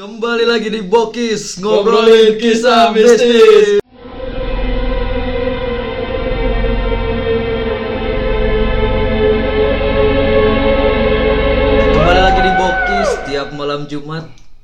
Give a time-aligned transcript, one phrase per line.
[0.00, 3.84] Kembali lagi di Bokis ngobrolin kisah mistis.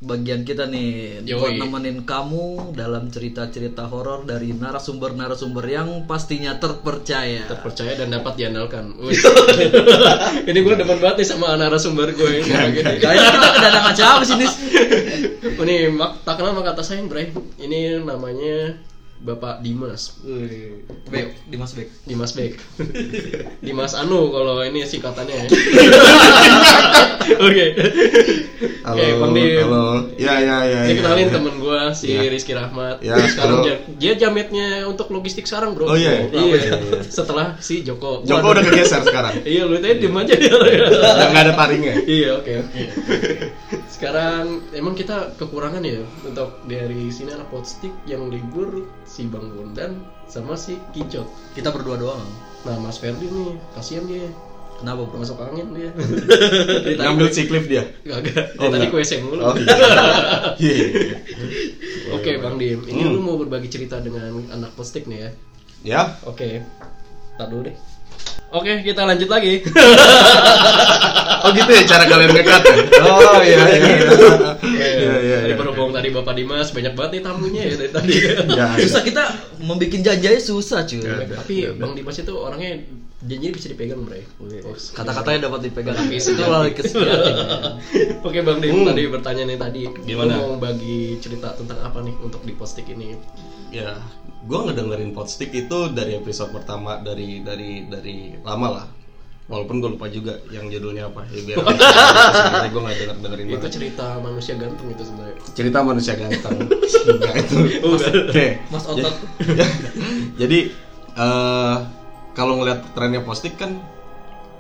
[0.06, 1.34] Bagian kita nih Yoi.
[1.34, 7.42] buat nemenin kamu dalam cerita-cerita horor dari narasumber-narasumber yang pastinya terpercaya.
[7.50, 8.94] terpercaya dan dapat diandalkan.
[10.48, 12.46] Ini gue demen banget nih sama narasumber gue.
[12.46, 14.54] Kayaknya kita kedatangan siapa sih nis?
[15.58, 17.34] Oh, ini mak tak kenal maka kata sayang Bray.
[17.58, 18.78] Ini namanya
[19.26, 20.14] Bapak Dimas.
[21.10, 21.90] Bek, Dimas Bek.
[22.06, 22.54] Dimas Bek.
[23.66, 25.46] Dimas Anu kalau ini singkatannya ya.
[27.42, 27.66] Oke.
[28.86, 29.66] Halo, Oke, Bang Dim.
[29.66, 29.84] halo.
[30.14, 30.80] Ya, ya, ya.
[30.86, 31.32] Ini ya, kenalin ya.
[31.34, 32.22] temen gue si Ya.
[32.30, 33.02] Rizky Rahmat.
[33.02, 35.90] Ya, sekarang ja- dia jametnya untuk logistik sekarang bro.
[35.90, 36.22] Oh, iya?
[36.30, 36.38] Iya.
[36.38, 37.00] Iya, iya.
[37.02, 38.22] Setelah si Joko.
[38.22, 39.42] Joko udah kegeser sekarang.
[39.42, 40.54] Iya lu tadi diem aja dia.
[40.54, 41.94] Udah nggak ada taringnya.
[42.06, 42.82] Iya oke oke.
[43.96, 50.04] Sekarang emang kita kekurangan ya untuk dari sini anak potstick yang libur si Bang Bondan
[50.28, 51.24] sama si Kicot.
[51.56, 52.20] Kita berdua doang.
[52.68, 54.28] Nah Mas Ferdi nih kasihan dia
[54.76, 55.16] Kenapa bro?
[55.16, 55.88] masuk angin dia.
[57.00, 57.88] Ngambil siklif dia.
[58.04, 59.40] Gak, Oh, tadi kue mulu.
[59.48, 59.56] Oh,
[60.60, 60.76] iya.
[60.84, 61.16] Iya.
[62.12, 63.16] Oke Bang Dim, ini Hmm.
[63.16, 65.30] lu mau berbagi cerita dengan anak potstick nih ya?
[65.80, 66.60] Ya, Oke,
[67.40, 67.76] tar dulu deh.
[68.46, 69.62] Oke, kita lanjut lagi.
[71.36, 72.74] Oh gitu ya cara kalian ngekat ya?
[73.06, 73.78] Oh iya iya.
[74.66, 74.88] Iya
[75.22, 75.54] iya Tadi iya.
[75.54, 78.14] berhubung tadi Bapak Dimas banyak banget nih tamunya ya dari tadi.
[78.50, 79.22] Ya, Susah kita
[79.62, 81.06] membuat janji aja susah cuy.
[81.06, 81.22] Ya.
[81.22, 82.82] Tapi Bang Dimas itu orangnya
[83.22, 84.26] janjinya bisa dipegang, Bre.
[84.90, 85.94] Kata-katanya dapat dipegang.
[85.94, 87.34] Tapi itu lagi kesepakatan.
[88.26, 88.86] Oke Bang Dim, Hmm.
[88.90, 90.34] tadi bertanya nih tadi Gimana?
[90.42, 93.14] Lu mau bagi cerita tentang apa nih untuk di postik ini?
[93.76, 94.00] Ya,
[94.42, 98.86] gue ngedengerin potstick itu dari episode pertama dari dari dari lama lah.
[99.46, 101.22] Walaupun gue lupa juga yang judulnya apa.
[101.30, 101.56] Ya biar
[102.72, 103.72] gue nggak denger dengerin Itu banget.
[103.72, 105.36] cerita manusia ganteng itu sebenarnya.
[105.52, 106.56] Cerita manusia ganteng.
[107.14, 107.56] Enggak itu.
[108.26, 108.46] Oke.
[108.72, 109.14] Mas otot.
[110.40, 110.58] Jadi
[111.14, 111.76] eh
[112.32, 113.76] kalau ngelihat trennya postik kan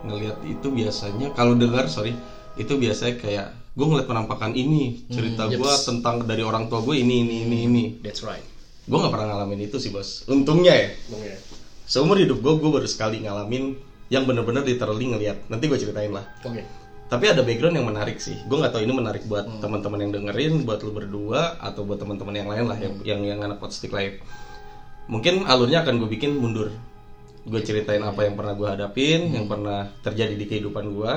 [0.00, 2.14] ngelihat itu biasanya kalau dengar sorry
[2.54, 6.96] itu biasanya kayak gue ngeliat penampakan ini cerita Hmm, gue tentang dari orang tua gue
[6.96, 8.40] ini ini ini ini That's right.
[8.86, 11.36] Gue nggak pernah ngalamin itu sih bos untungnya ya ya.
[11.84, 13.74] seumur hidup gue gue baru sekali ngalamin
[14.06, 16.62] yang bener-bener literally ngeliat nanti gue ceritain lah Oke.
[17.06, 19.58] tapi ada background yang menarik sih gue nggak tahu ini menarik buat Hmm.
[19.58, 23.02] teman-teman yang dengerin buat lu berdua atau buat teman-teman yang lain lah yang Hmm.
[23.04, 24.22] yang yang anak potstick lain
[25.06, 26.70] mungkin alurnya akan gue bikin mundur
[27.42, 29.34] gue ceritain apa yang pernah gue hadapin Hmm.
[29.34, 31.12] yang pernah terjadi di kehidupan gue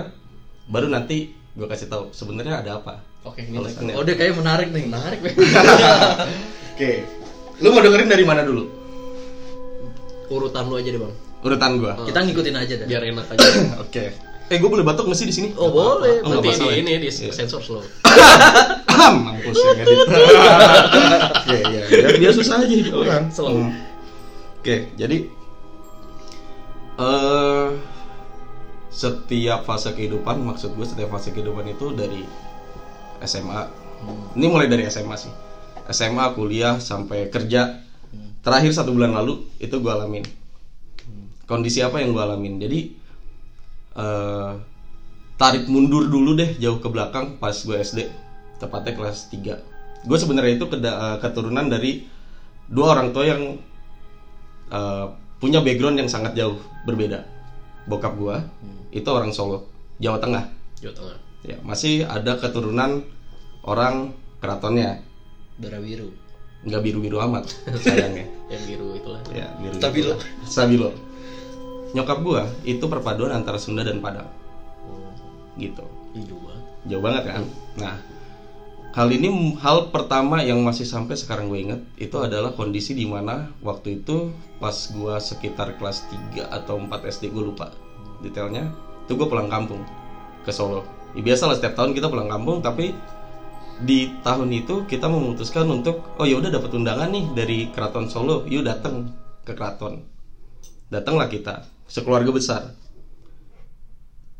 [0.65, 3.75] baru nanti gue kasih tahu sebenarnya ada apa Oke, ini like.
[3.75, 3.93] Alasannya.
[3.93, 4.83] Oh dia kayak menarik nih.
[4.87, 5.19] menarik,
[6.71, 6.91] oke
[7.59, 8.63] lu mau dengerin dari mana dulu
[10.29, 11.13] Urutan lu aja deh, Bang.
[11.41, 12.85] urutan gue Kita ngikutin aja dah.
[12.85, 13.47] Biar enak aja.
[13.83, 14.05] oke
[14.49, 16.25] eh gue boleh batuk nggak sih di sini Oh boleh.
[16.25, 16.73] Oh, Nanti di ya?
[16.75, 17.29] ini di Iya.
[17.29, 17.81] sensor slow.
[18.99, 20.07] Mampus ya ngedit.
[20.09, 23.29] Oke, ya, ya, biar susah aja hidup orang.
[23.29, 23.55] Slow.
[23.55, 23.71] Hmm.
[24.59, 25.17] Oke, jadi
[26.99, 27.67] eh
[28.89, 32.25] setiap fase kehidupan, maksud gue setiap fase kehidupan itu dari
[33.21, 33.61] SMA.
[34.33, 35.31] Ini mulai dari SMA sih.
[35.89, 37.81] SMA, kuliah sampai kerja.
[38.39, 40.23] Terakhir satu bulan lalu itu gue alamin.
[41.45, 42.55] Kondisi apa yang gue alamin?
[42.61, 42.79] Jadi
[43.99, 44.53] eh
[45.39, 48.11] tarik mundur dulu deh jauh ke belakang pas gue SD
[48.59, 52.03] tepatnya kelas 3 gue sebenarnya itu eh, keturunan dari
[52.67, 53.55] dua orang tua yang
[54.67, 55.05] eh,
[55.39, 57.23] punya background yang sangat jauh berbeda
[57.87, 58.35] bokap gue
[58.91, 59.71] itu orang Solo
[60.03, 60.43] Jawa Tengah
[60.83, 61.17] Jawa Tengah.
[61.47, 63.07] ya masih ada keturunan
[63.63, 64.11] orang
[64.43, 64.99] keratonnya
[65.59, 66.09] Darah biru.
[66.59, 67.47] nggak biru biru amat
[67.83, 69.19] sayangnya Yang biru itulah.
[69.31, 70.13] ya biru Stabilo.
[70.43, 70.89] Stabilo
[71.89, 74.27] nyokap gue itu perpaduan antara Sunda dan Padang
[74.83, 75.11] Oh,
[75.55, 75.81] gitu
[76.11, 76.63] hijau banget.
[76.85, 77.43] jauh banget kan
[77.75, 77.95] nah
[78.91, 83.49] hal ini hal pertama yang masih sampai sekarang gue inget itu adalah kondisi di mana
[83.59, 86.03] waktu itu pas gue sekitar kelas
[86.35, 87.71] 3 atau 4 SD gue lupa
[88.19, 88.67] detailnya
[89.05, 89.79] itu gue pulang kampung
[90.41, 90.83] ke Solo
[91.13, 92.91] ya, biasa lah setiap tahun kita pulang kampung tapi
[93.79, 98.43] di tahun itu kita memutuskan untuk oh ya udah dapat undangan nih dari keraton Solo.
[98.43, 99.15] Yuk datang
[99.47, 100.03] ke keraton.
[100.91, 102.61] Datanglah kita sekeluarga besar.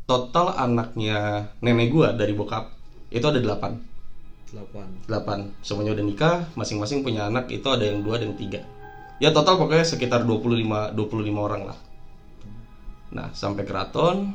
[0.04, 2.68] Total anaknya nenek gua dari bokap
[3.08, 3.80] itu ada delapan.
[4.50, 5.06] 8.
[5.06, 5.54] delapan.
[5.62, 8.66] Semuanya udah nikah masing-masing punya anak itu ada yang dua dan tiga.
[9.22, 11.78] Ya total pokoknya sekitar 25 25 orang lah.
[13.14, 14.34] Nah sampai keraton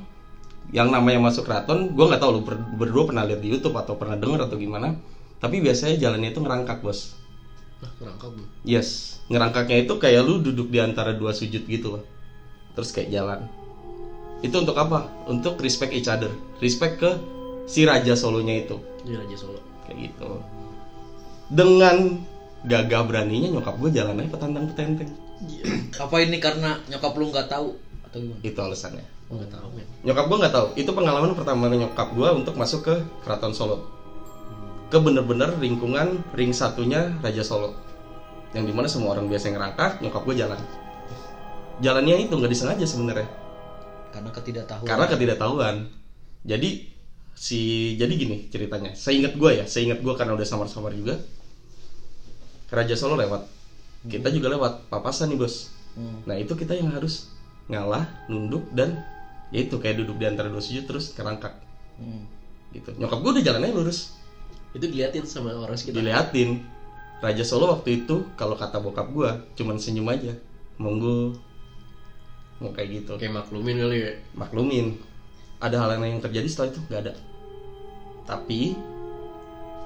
[0.73, 3.97] yang namanya masuk keraton gua nggak tahu lu ber- berdua pernah lihat di YouTube atau
[3.99, 4.97] pernah denger atau gimana
[5.37, 7.13] tapi biasanya jalannya itu ngerangkak bos.
[7.83, 8.47] Nah, kerangka belum?
[8.63, 9.19] yes.
[9.27, 12.03] Ngerangkaknya itu kayak lu duduk di antara dua sujud gitu loh
[12.75, 13.39] terus kayak jalan.
[14.43, 15.07] Itu untuk apa?
[15.31, 16.29] Untuk respect each other.
[16.59, 17.11] Respect ke
[17.65, 18.77] si raja solonya itu.
[19.05, 19.61] Di Raja Solo.
[19.87, 20.27] kayak gitu.
[21.49, 22.19] Dengan
[22.65, 25.09] gagah beraninya nyokap gue jalan aja petantang petenteng
[26.01, 27.77] Apa ini karena nyokap lu nggak tahu
[28.09, 28.41] atau gimana?
[28.41, 29.87] itu alasannya Oh, nggak tahu men.
[30.05, 30.67] nyokap gue nggak tahu.
[30.77, 32.95] Itu pengalaman pertama nyokap gue untuk masuk ke
[33.25, 33.89] keraton Solo.
[34.93, 37.73] Ke bener-bener lingkungan ring satunya Raja Solo.
[38.53, 40.59] Yang di mana semua orang biasa ngerangkak nyokap gue jalan.
[41.81, 43.27] Jalannya itu nggak disengaja sebenarnya.
[44.13, 44.87] Karena ketidaktahuan.
[44.87, 45.75] karena ketidaktahuan.
[46.45, 46.69] Jadi
[47.33, 47.59] si
[47.97, 48.93] jadi gini ceritanya.
[48.93, 51.17] Seingat gue ya seingat gue karena udah samar-samar juga
[52.69, 53.41] Raja Solo lewat.
[54.05, 55.73] Kita juga lewat papasan nih bos.
[55.95, 56.27] Hmm.
[56.27, 57.31] nah itu kita yang harus
[57.71, 58.99] ngalah nunduk dan
[59.55, 61.55] itu kayak duduk di antara dua sujud terus kerangkak.
[61.95, 62.27] Hmm.
[62.75, 62.91] gitu.
[62.99, 64.19] Nyokap gue udah jalannya lurus.
[64.75, 66.03] Itu diliatin sama orang sekitar.
[66.03, 66.59] diliatin.
[67.23, 70.35] Raja Solo waktu itu kalau kata bokap gue cuman senyum aja.
[70.75, 71.39] Monggo.
[72.59, 73.13] Mau kayak gitu.
[73.15, 74.11] Kayak maklumin kali ya.
[74.35, 74.99] maklumin.
[75.63, 76.79] Ada hal lain yang terjadi setelah itu?
[76.91, 77.13] Nggak ada.
[78.27, 78.75] Tapi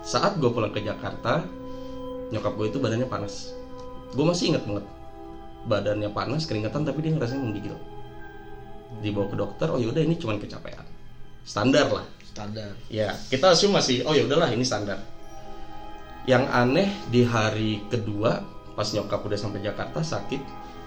[0.02, 1.46] saat gue pulang ke Jakarta
[2.34, 3.54] nyokap gue itu badannya panas.
[4.18, 4.86] Gue masih ingat banget.
[5.70, 7.78] Badannya panas keringetan tapi dia ngerasain menggigil
[9.00, 10.84] dibawa ke dokter oh yaudah ini cuma kecapean
[11.44, 12.72] standar lah Standar.
[12.88, 15.02] ya kita assume masih oh ya udahlah ini standar
[16.24, 18.44] yang aneh di hari kedua
[18.76, 20.40] pas nyokap udah sampai Jakarta sakit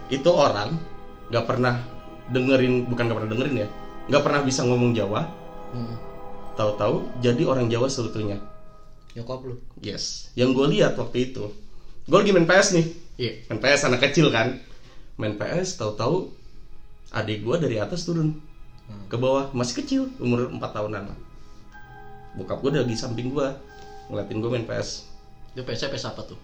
[0.08, 0.76] itu orang
[1.28, 1.82] nggak pernah
[2.28, 3.68] dengerin bukan nggak pernah dengerin ya
[4.06, 5.40] nggak pernah bisa ngomong Jawa
[5.72, 5.96] Hmm.
[6.52, 8.36] tahu-tahu jadi orang Jawa seutuhnya
[9.12, 9.56] Nyokap lu.
[9.80, 11.48] yes yang gue lihat waktu itu
[12.04, 12.86] gue lagi main PS nih
[13.16, 13.32] Iya.
[13.48, 14.60] main PS anak kecil kan
[15.16, 16.28] main PS tahu-tahu
[17.12, 18.32] adik gue dari atas turun
[18.82, 19.06] Hmm.
[19.06, 21.18] ke bawah masih kecil umur 4 tahunan lah
[22.34, 23.46] bokap gue udah di samping gue
[24.08, 25.06] ngeliatin gue main PS
[25.50, 26.36] Itu PS PS apa tuh?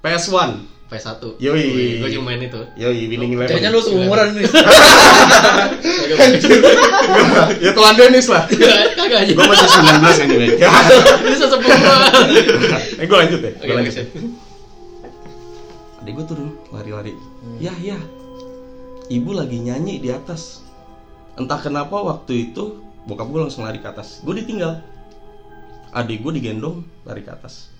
[0.00, 0.58] PS1
[0.88, 1.38] PS1.
[1.38, 2.00] Yoi.
[2.00, 2.58] Gue cuma main itu.
[2.74, 4.44] yoi winning eleven Kayaknya lu seumuran nih.
[7.58, 8.44] ya tuan Dennis lah
[8.92, 9.32] Kagak aja.
[9.32, 11.96] gue masih 19 anyway Ini sesepuh gua.
[12.96, 14.08] eh gue lanjut deh Oke, gue lanjut lanjut.
[16.00, 17.12] adik gue turun lari-lari
[17.56, 17.98] ya ya
[19.08, 20.62] ibu lagi nyanyi di atas.
[21.34, 24.20] Entah kenapa waktu itu bokap gue langsung lari ke atas.
[24.22, 24.84] Gue ditinggal.
[25.92, 27.72] Adik gue digendong lari ke atas.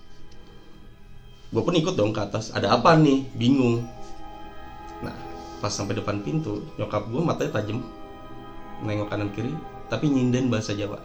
[1.52, 2.50] Gue pun ikut dong ke atas.
[2.56, 3.28] Ada apa nih?
[3.36, 3.84] Bingung.
[5.04, 5.14] Nah
[5.62, 7.84] pas sampai depan pintu nyokap gue matanya tajam.
[8.82, 9.52] Nengok kanan kiri
[9.92, 10.98] tapi nyinden bahasa Jawa.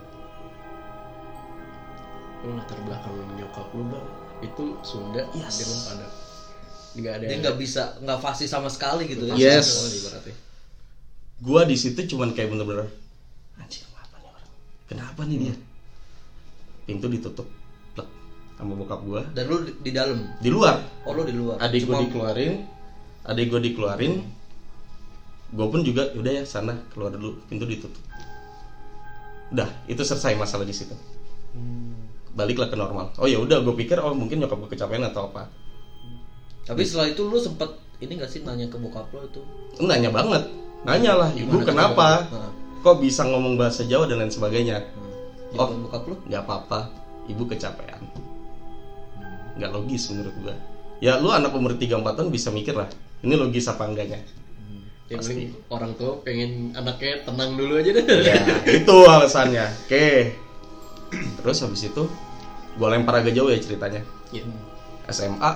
[2.48, 4.08] Latar belakang nyokap lu bang.
[4.40, 5.90] Itu Sunda Yes.
[5.92, 6.27] Padang.
[6.98, 7.26] Nggak ada.
[7.26, 9.36] Dia nggak bisa nggak fasih sama sekali gitu ya.
[9.38, 9.70] Yes.
[11.38, 12.90] Gue di situ cuman kayak bener-bener
[13.56, 14.48] anjir apa nih orang
[14.88, 15.56] kenapa nih dia
[16.84, 17.46] pintu ditutup
[17.94, 18.10] plek
[18.56, 20.18] sama bokap gue Dan lu di, di dalam.
[20.36, 21.58] di luar Oh lu di luar.
[21.60, 22.54] adik gue Cuma- dikeluarin
[23.24, 24.14] adik gue dikeluarin
[25.48, 28.02] gue pun juga udah ya sana keluar dulu pintu ditutup
[29.50, 30.98] udah itu selesai masalah di situ
[31.50, 31.94] Hmm.
[32.32, 35.50] baliklah ke normal oh ya udah gue pikir oh mungkin nyokap gue kecapean atau apa
[36.68, 37.72] Tapi setelah itu lu sempet
[38.04, 39.42] ini gak sih nanya ke bokap lo itu?
[39.82, 40.44] nanya banget.
[40.84, 42.28] Nanya lah ibu kenapa?
[42.30, 42.52] Nah,
[42.84, 44.84] kok bisa ngomong bahasa Jawa dan lain sebagainya?
[44.84, 45.12] Nah.
[45.56, 46.16] Jawaban bokap lu?
[46.28, 46.80] nggak apa-apa.
[47.32, 48.02] Ibu kecapean.
[49.58, 50.56] Nggak logis menurut gua.
[51.00, 52.90] Ya lu anak umur 3-4 tahun bisa mikir lah
[53.26, 54.22] ini logis apa enggaknya?
[55.08, 55.44] Yang Pasti.
[55.72, 58.04] orang tua pengen anaknya tenang dulu aja deh.
[58.04, 58.38] ya
[58.84, 59.66] itu alasannya.
[59.88, 60.36] Oke.
[61.42, 62.04] Terus habis itu
[62.76, 64.04] gua lempar agak jauh ya ceritanya.
[64.36, 64.44] Iya.
[65.08, 65.52] SMA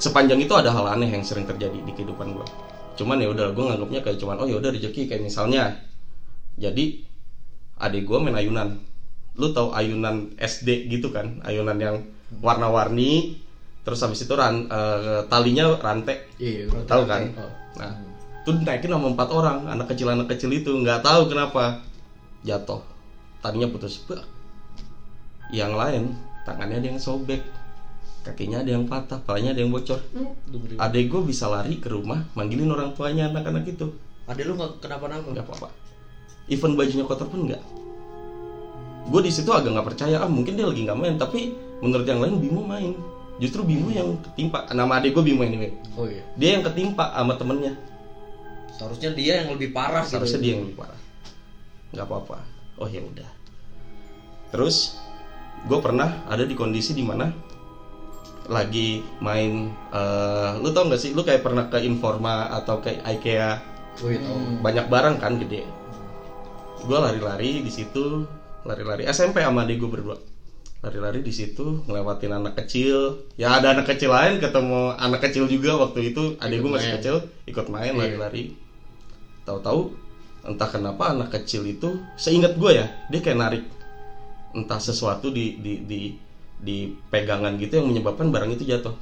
[0.00, 2.48] sepanjang itu ada hal aneh yang sering terjadi di kehidupan gua.
[2.96, 5.76] Cuman ya udah gua nganggapnya kayak cuman oh ya udah rezeki kayak misalnya.
[6.56, 7.04] Jadi
[7.78, 8.80] adik gua main ayunan.
[9.36, 11.38] Lu tahu ayunan SD gitu kan?
[11.44, 11.96] Ayunan yang
[12.40, 13.38] warna-warni
[13.80, 16.24] terus habis itu ran, eh, talinya rantai.
[16.40, 16.68] Iya.
[16.88, 17.32] tahu kan?
[17.36, 17.52] Oh.
[17.78, 17.92] nah
[18.40, 20.72] itu dinaikin sama empat orang anak kecil anak kecil itu.
[20.72, 21.84] Nggak tahu kenapa.
[22.40, 22.80] Jatuh.
[23.40, 24.04] Tadinya putus
[25.50, 26.14] yang lain
[26.46, 27.42] tangannya ada yang sobek
[28.20, 30.00] kakinya ada yang patah palanya ada yang bocor.
[30.48, 30.76] Dengerin.
[30.76, 33.96] adek gue bisa lari ke rumah manggilin orang tuanya anak-anak itu.
[34.28, 35.28] Adek lu nggak kenapa-napa?
[35.32, 35.68] nggak apa-apa.
[36.52, 37.62] Even bajunya kotor pun nggak.
[39.08, 42.20] Gue di situ agak nggak percaya ah mungkin dia lagi nggak main tapi menurut yang
[42.20, 42.92] lain Bimo main.
[43.40, 44.68] Justru Bimo yang ketimpa.
[44.68, 45.72] Nama adek gue Bimo anyway.
[45.96, 46.20] Oh iya.
[46.36, 47.72] dia yang ketimpa sama temennya.
[48.76, 50.16] Seharusnya dia yang lebih parah gitu.
[50.16, 51.00] seharusnya dia yang lebih parah.
[51.96, 52.38] Nggak apa-apa.
[52.76, 53.28] Oh ya udah.
[54.52, 55.00] Terus
[55.64, 57.49] gue pernah ada di kondisi di mana
[58.46, 63.60] lagi main eh, lu tau gak sih lu kayak pernah ke Informa atau ke IKEA
[64.00, 64.16] Oh iya.
[64.18, 64.38] tahu.
[64.60, 65.66] banyak barang kan gede
[66.80, 68.24] gue lari-lari di situ
[68.62, 70.16] lari-lari SMP sama adik gue berdua
[70.80, 75.76] lari-lari di situ ngelewatin anak kecil ya ada anak kecil lain ketemu anak kecil juga
[75.76, 76.96] waktu itu adik Ikut gue masih main.
[76.96, 78.00] kecil ikut main Iya.
[78.00, 78.44] lari-lari
[79.42, 79.92] tahu-tahu
[80.42, 83.64] entah kenapa anak kecil itu seingat gue ya dia kayak narik
[84.50, 86.00] entah sesuatu di di di
[86.60, 88.92] di pegangan gitu yang menyebabkan barang itu jatuh.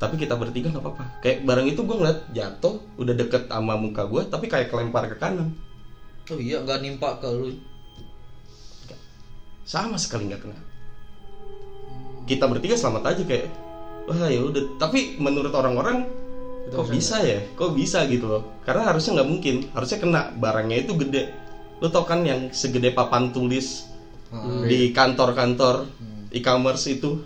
[0.00, 1.04] Tapi kita bertiga nggak apa-apa.
[1.22, 5.16] Kayak barang itu gue ngeliat jatuh udah deket sama muka gue tapi kayak kelempar ke
[5.20, 5.54] kanan.
[6.32, 7.52] Oh iya nggak nimpa ke lu.
[9.62, 10.58] sama sekali nggak kena.
[12.26, 13.46] Kita bertiga selamat aja kayak
[14.10, 14.74] wah ya udah.
[14.74, 16.10] Tapi menurut orang-orang
[16.66, 17.38] kok bisa bisa ya?
[17.54, 18.02] Kok bisa?
[18.10, 18.42] Gitu loh.
[18.66, 19.54] Karena harusnya nggak mungkin.
[19.70, 21.30] Harusnya kena barangnya itu gede.
[21.78, 23.92] Lo tau kan yang segede papan tulis
[24.32, 24.64] Hmm.
[24.64, 25.92] di kantor-kantor
[26.32, 27.20] e-commerce itu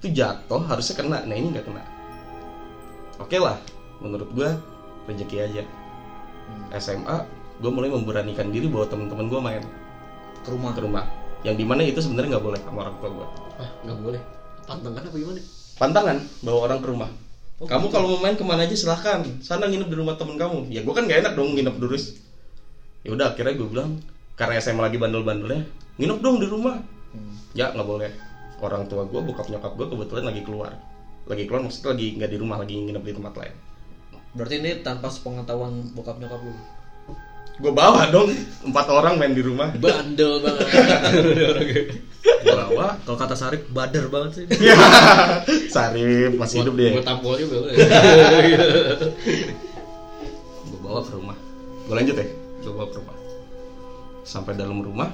[0.00, 1.18] itu jatuh harusnya kena.
[1.26, 1.82] Nah ini nggak kena.
[3.18, 3.58] Oke lah
[3.98, 4.54] menurut gua
[5.10, 5.62] rezeki aja.
[6.78, 7.16] SMA
[7.56, 9.62] gue mulai memberanikan diri bawa teman-teman gue main.
[10.46, 10.70] Ke rumah.
[10.76, 11.04] ke rumah.
[11.42, 14.22] Yang di mana itu sebenarnya nggak boleh sama orang tua gue ah nggak boleh.
[14.66, 15.40] Pantangan apa gimana?
[15.76, 17.10] Pantangan bawa orang ke rumah.
[17.56, 19.24] Oh, kamu kalau mau main ke mana aja silahkan.
[19.40, 20.68] Sana nginep di rumah temen kamu.
[20.68, 22.20] Ya gue kan gak enak dong nginep terus.
[23.00, 24.04] Ya udah akhirnya gue bilang
[24.36, 25.64] karena SMA lagi bandel-bandelnya
[25.96, 26.76] nginep dong di rumah
[27.16, 27.34] Hmm.
[27.56, 28.12] ya nggak boleh.
[28.60, 30.72] Orang tua gue bokap nyokap gue kebetulan lagi keluar.
[31.26, 33.54] Lagi keluar maksudnya lagi nggak di rumah lagi nginep di tempat lain.
[34.36, 36.52] Berarti ini tanpa sepengetahuan bokap nyokap lu.
[37.56, 38.28] gue bawa dong.
[38.68, 39.72] Empat orang main di rumah.
[39.80, 40.68] Bandel banget.
[42.20, 43.00] gue bawa?
[43.00, 44.46] Kalau kata Sarip bader banget sih.
[44.68, 44.76] ya
[45.72, 46.92] Sarip masih hidup dia.
[46.92, 47.68] Gue tampol juga lo
[50.68, 51.36] gue bawa ke rumah.
[51.88, 52.26] Gue lanjut ya.
[52.60, 53.16] Gue bawa ke rumah.
[54.28, 55.08] Sampai dalam rumah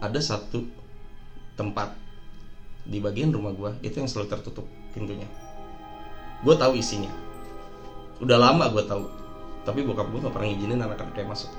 [0.00, 0.64] ada satu
[1.54, 1.92] tempat
[2.82, 5.28] di bagian rumah gue itu yang selalu tertutup pintunya.
[6.40, 7.12] Gue tahu isinya.
[8.20, 9.04] Udah lama gue tahu
[9.60, 11.50] tapi bokap gue nggak pernah ngizinin anak-anaknya masuk.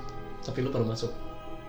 [0.42, 1.10] Tapi lu pernah masuk?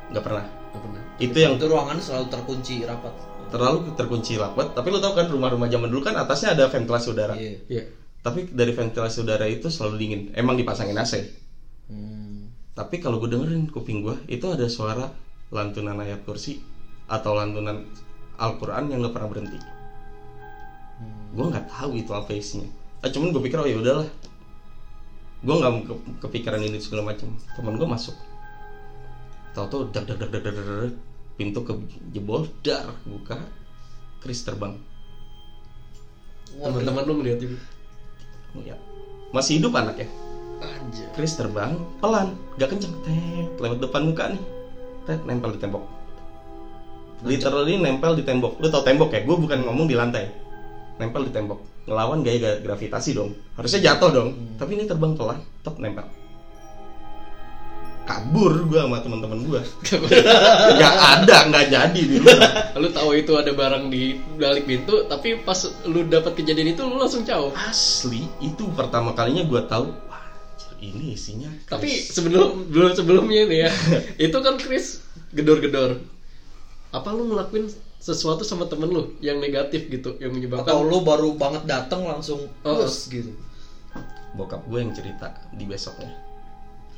[0.10, 0.46] Nggak pernah.
[0.74, 1.02] Nggak pernah.
[1.22, 3.14] Itu yang Itu ruangan selalu terkunci rapat.
[3.54, 7.38] terlalu terkunci rapat tapi lo tau kan rumah-rumah zaman dulu kan atasnya ada ventilasi udara.
[7.38, 7.54] Iya.
[7.70, 7.84] iya.
[8.26, 10.22] Tapi dari ventilasi udara itu selalu dingin.
[10.34, 11.14] Emang dipasangin AC
[11.84, 12.48] Hmm.
[12.74, 15.12] tapi kalau gue dengerin kuping gue itu ada suara
[15.54, 16.60] lantunan ayat kursi
[17.06, 17.86] atau lantunan
[18.42, 19.60] Al-Quran yang gak pernah berhenti.
[21.34, 22.70] Gue nggak tahu itu apa isinya.
[23.06, 24.10] Ah, cuman gue pikir oh ya udahlah.
[25.46, 27.38] Gue nggak ke- kepikiran ini segala macam.
[27.54, 28.18] Teman gue masuk.
[29.54, 30.94] Tahu-tahu dak dak dak dak dak dak, dak,
[31.38, 31.74] pintu ke
[32.14, 33.38] jebol dar buka
[34.22, 34.78] Chris terbang
[36.54, 37.58] teman-teman lu melihat itu
[38.62, 38.78] ya
[39.34, 40.06] masih hidup anaknya
[40.62, 44.44] anjir Chris terbang pelan gak kenceng tet lewat depan muka nih
[45.04, 45.84] tet nempel di tembok.
[47.24, 48.60] Literally nempel di tembok.
[48.60, 49.24] Lu tau tembok ya?
[49.24, 50.28] Gue bukan ngomong di lantai.
[51.00, 51.60] Nempel di tembok.
[51.88, 53.36] Ngelawan gaya ga- gravitasi dong.
[53.56, 54.30] Harusnya jatuh dong.
[54.60, 56.08] Tapi ini terbang pelan tetap nempel.
[58.04, 59.64] Kabur gue sama teman-teman gue
[60.76, 62.52] nggak ada nggak jadi di rumah.
[62.84, 65.56] Lu tahu itu ada barang di balik pintu tapi pas
[65.88, 67.56] lu dapat kejadian itu lu langsung jauh.
[67.56, 70.13] Asli itu pertama kalinya gue tahu anjir,
[70.86, 72.12] ini isinya tapi Chris.
[72.12, 73.72] sebelum belum sebelumnya ini ya
[74.26, 75.00] itu kan Chris
[75.32, 76.04] gedor-gedor
[76.92, 81.34] apa lu ngelakuin sesuatu sama temen lu yang negatif gitu yang menyebabkan Atau lu baru
[81.34, 82.76] banget dateng langsung Oh.
[82.76, 83.32] plus gitu.
[84.34, 86.12] bokap gue yang cerita di besoknya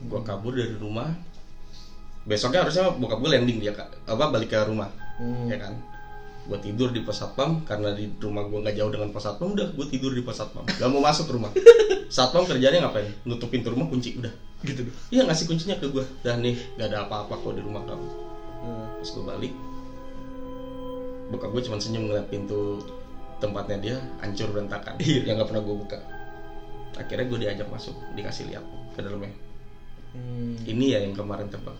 [0.01, 1.13] gue kabur dari rumah
[2.23, 3.71] besoknya harusnya bokap gue landing dia
[4.05, 5.47] apa balik ke rumah Hmm.
[5.47, 5.71] ya kan
[6.45, 9.73] gue tidur di pos satpam karena di rumah gue nggak jauh dengan pos satpam udah
[9.73, 11.51] gue tidur di pos satpam gak mau masuk rumah.
[12.05, 13.09] Satpam kerjanya ngapain?
[13.25, 14.29] Nutup pintu rumah kunci udah.
[14.61, 18.07] Gitu iya ngasih kuncinya ke gue dan nih gak ada apa-apa kok di rumah kamu.
[18.61, 18.85] Hmm.
[19.01, 19.53] pas gue balik.
[21.33, 22.77] Bokap gue cuma senyum ngeliat pintu
[23.41, 25.01] tempatnya dia hancur berantakan.
[25.01, 25.25] Iya.
[25.27, 25.99] yang nggak pernah gue buka.
[26.95, 29.33] Akhirnya gue diajak masuk dikasih lihat ke dalamnya.
[30.15, 30.55] Hmm.
[30.63, 31.75] ini ya yang kemarin terbang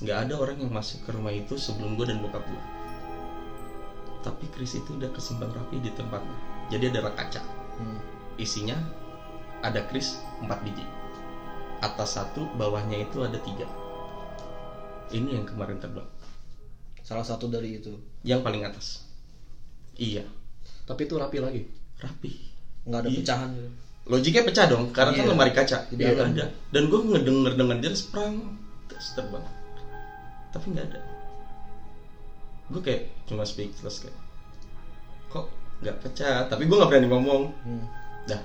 [0.00, 2.62] nggak ada orang yang masuk ke rumah itu sebelum gue dan bokap gue
[4.28, 6.36] tapi Chris itu udah kesimbang rapi di tempatnya.
[6.68, 7.40] Jadi ada rak kaca.
[7.80, 7.96] Hmm.
[8.36, 8.76] isinya
[9.64, 10.84] ada Chris 4 biji.
[11.80, 13.64] Atas satu bawahnya itu ada tiga.
[15.08, 16.04] Ini yang kemarin terbang
[17.00, 17.96] Salah satu dari itu.
[18.20, 19.08] yang paling atas.
[19.96, 20.22] Iya.
[20.84, 21.62] Tapi itu rapi lagi.
[21.98, 22.30] Rapi.
[22.84, 23.18] Nggak ada Iya.
[23.24, 23.50] pecahan.
[23.56, 23.70] Gitu.
[24.08, 25.30] logiknya pecah dong karena kan Iya.
[25.36, 25.78] lemari kaca.
[25.92, 26.46] Di Iya, ada.
[26.72, 28.56] dan gue ngedenger dengan dia sprang
[28.88, 29.44] terus terbang.
[30.48, 31.00] Tapi nggak ada
[32.68, 34.16] gue kayak cuma speechless kayak
[35.32, 35.48] kok
[35.80, 36.48] nggak pecah?
[36.48, 37.42] Tapi gue nggak berani ngomong.
[37.64, 37.84] Hmm.
[38.28, 38.40] dah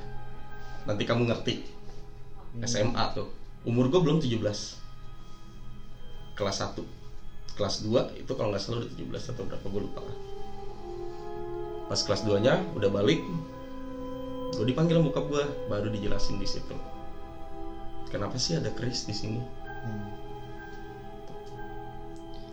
[0.88, 1.64] nanti kamu ngerti.
[2.64, 3.28] SMA tuh.
[3.64, 4.84] Umur gue belum 17
[6.34, 6.82] kelas 1
[7.54, 10.18] kelas 2 itu kalau nggak salah udah 17 atau berapa gue lupa lah.
[11.90, 13.22] Pas kelas 2 nya udah balik
[14.54, 16.78] gue dipanggil bokap gue baru dijelasin di situ.
[18.14, 19.42] Kenapa sih ada Chris di sini?
[19.66, 20.13] Hmm.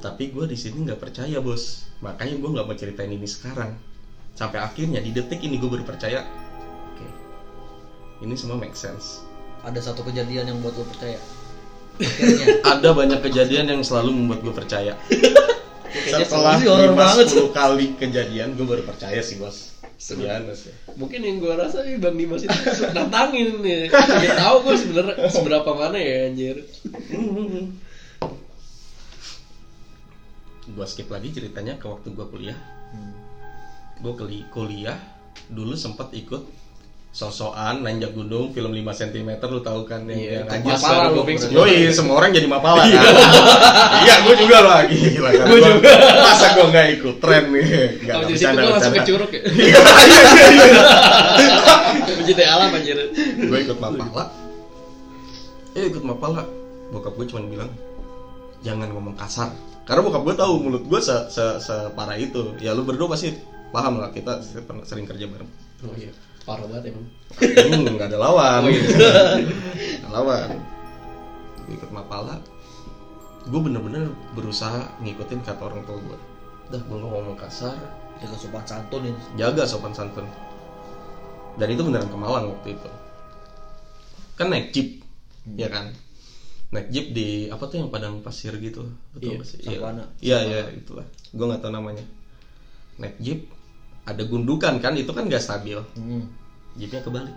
[0.01, 1.85] Tapi gue di sini nggak percaya bos.
[2.01, 3.77] Makanya gue nggak mau ceritain ini sekarang.
[4.33, 6.25] Sampai akhirnya di detik ini gue baru percaya.
[6.93, 7.07] Oke.
[8.25, 9.21] Ini semua make sense.
[9.61, 11.21] Ada satu kejadian yang buat lo percaya.
[12.01, 14.97] akhirnya ada banyak kejadian yang selalu membuat gue percaya.
[16.11, 17.27] Setelah sih horor 5 banget.
[17.37, 19.77] 10 kali kejadian gue baru percaya sih bos.
[20.01, 22.57] Sebenarnya sih Mungkin yang gua rasa nih Bang Dimas itu
[22.97, 23.93] nantangin nih.
[23.93, 26.65] Biar tahu gua sebenarnya seberapa mana ya anjir.
[30.63, 32.59] Gue skip lagi ceritanya ke waktu gue kuliah
[32.91, 33.15] Hmm.
[33.99, 34.13] gue
[34.49, 34.99] kuliah
[35.47, 36.43] dulu sempat ikut
[37.11, 41.23] sosokan nanjak gunung film 5 cm lu tahu kan yang, Iya, yang anjir mapala lu,
[41.33, 41.55] semua.
[41.61, 43.03] Yoi, semua orang jadi mapala kan
[44.01, 45.93] iya gue juga loh gila kan Gua Gua- juga.
[46.21, 47.67] masa gue nggak ikut tren nih
[48.01, 49.41] nggak bercanda, gua langsung ke curug ya.
[49.43, 50.83] Iya, iya, iya, iya.
[52.11, 52.97] Mencintai alam anjir.
[53.41, 54.25] gue ikut mapala
[55.73, 56.43] eh ikut mapala
[56.89, 57.71] bokap gue cuma bilang
[58.61, 59.51] jangan ngomong kasar
[59.91, 62.55] karena bokap gue tahu mulut gue se, se, separah itu.
[62.63, 63.35] Ya lu berdua pasti
[63.75, 64.39] paham lah kita
[64.87, 65.51] sering kerja bareng.
[65.83, 66.15] Oh iya,
[66.47, 67.07] parah banget emang.
[67.43, 68.61] hmm, nggak ada lawan.
[68.67, 70.07] Oh, iya.
[70.07, 70.49] Lawan.
[71.67, 72.39] Gue ikut mapala
[73.49, 76.19] gue bener-bener berusaha ngikutin kata orang tua gue
[76.71, 77.73] dah gue ngomong kasar
[78.21, 80.29] jaga sopan santun ini jaga sopan santun.
[81.59, 82.91] Dan itu beneran ke Malang waktu itu.
[84.39, 85.03] Kan naik jeep
[85.57, 85.91] ya kan
[86.71, 88.87] naik jeep di apa tuh yang padang pasir gitu?
[89.11, 90.05] Betul Iya, sih savana.
[90.23, 91.03] iya iya itulah.
[91.31, 92.05] Gue nggak tahu namanya.
[92.97, 93.51] Naik jeep
[94.07, 94.95] ada gundukan kan?
[94.95, 95.79] Itu kan gak stabil.
[95.95, 96.31] Hmm.
[96.73, 97.35] jeepnya kebalik.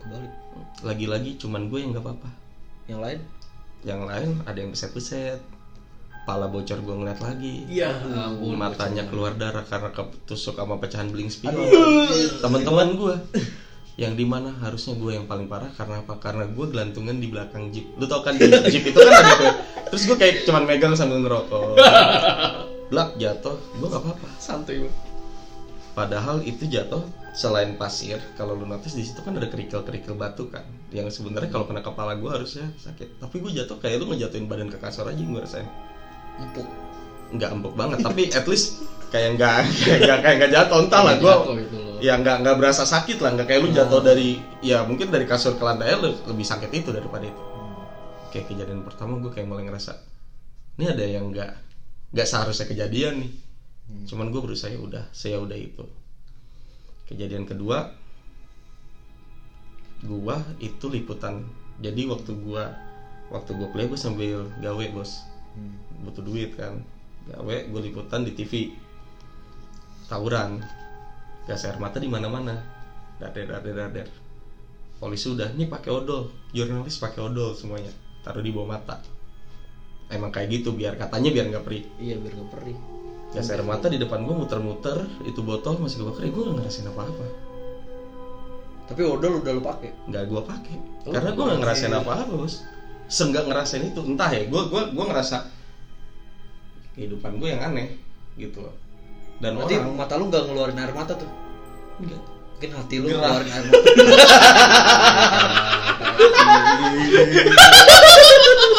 [0.00, 0.32] Kebalik.
[0.80, 2.30] Lagi-lagi cuman gue yang nggak apa-apa.
[2.88, 3.20] Yang lain?
[3.84, 5.40] Yang lain ada yang beset-beset
[6.24, 7.68] pala bocor gue ngeliat lagi.
[7.68, 8.56] Iya, ampun.
[8.56, 11.52] matanya keluar darah karena ketusuk sama pecahan beling spion
[12.40, 13.14] teman-teman gue
[13.94, 16.18] yang di mana harusnya gue yang paling parah karena apa?
[16.18, 17.94] Karena gue gelantungan di belakang jeep.
[17.94, 18.42] Lu tau kan di
[18.74, 19.54] jeep itu kan ada tuh.
[19.94, 21.78] Terus gue kayak cuman megang sambil ngerokok.
[22.90, 23.54] Blak jatuh.
[23.78, 24.28] Gue gak apa-apa.
[24.42, 24.94] Santuy Bang.
[25.94, 30.66] padahal itu jatuh selain pasir kalau lu notice di situ kan ada kerikil-kerikil batu kan
[30.90, 33.22] yang sebenarnya kalau kena kepala gue harusnya sakit.
[33.22, 35.70] Tapi gue jatuh kayak lu ngejatuhin badan ke kasur aja gue rasain.
[36.42, 36.66] Empuk.
[37.30, 38.82] Nggak empuk banget tapi at least
[39.14, 39.70] kayak nggak
[40.26, 40.82] kayak nggak jatuh.
[40.82, 41.34] Entah lah gue.
[42.04, 45.56] Ya nggak nggak berasa sakit lah nggak kayak lu jatuh dari ya mungkin dari kasur
[45.56, 47.42] ke lantai le- lebih sakit itu daripada itu.
[48.28, 49.96] Kayak kejadian pertama gue kayak mulai ngerasa
[50.76, 51.50] ini ada yang nggak
[52.12, 53.32] nggak seharusnya kejadian nih.
[54.04, 55.88] Cuman gue berusaha ya udah saya udah itu.
[57.08, 57.88] Kejadian kedua
[60.04, 61.48] gua itu liputan.
[61.80, 62.68] Jadi waktu gua
[63.32, 65.24] waktu gua kuliah gue sambil gawe bos.
[65.56, 65.78] Hmm.
[66.04, 66.84] butuh duit kan.
[67.30, 68.74] Gawe gue liputan di TV
[70.10, 70.60] tawuran
[71.44, 72.56] gas air mata di mana mana
[73.20, 74.08] dader dader dader
[75.04, 76.32] polisi udah nih pakai odol.
[76.56, 77.92] Jurnalis pakai odol semuanya.
[78.24, 79.04] Taruh di bawah mata.
[80.08, 81.84] Emang kayak gitu biar katanya biar nggak perih.
[82.00, 82.76] Iya biar nggak perih.
[83.36, 86.88] Gas air mata di depan gue muter-muter itu botol masih gue pakai gue nggak ngerasain
[86.88, 87.26] apa-apa.
[88.84, 89.90] Tapi odol udah lu pakai?
[90.08, 90.76] Nggak gue pakai.
[91.04, 92.00] Oh, karena gue nggak ngerasain iya.
[92.00, 92.54] apa-apa bos.
[93.04, 95.36] Seenggak ngerasain itu entah ya gue gue gue ngerasa
[96.94, 97.98] kehidupan gue yang aneh
[98.38, 98.83] gitu loh
[99.42, 101.30] dan berarti orang mata lu nggak ngeluarin air mata tuh?
[102.00, 102.22] Enggak
[102.54, 103.18] mungkin hati lu Gerah.
[103.20, 103.80] ngeluarin air mata.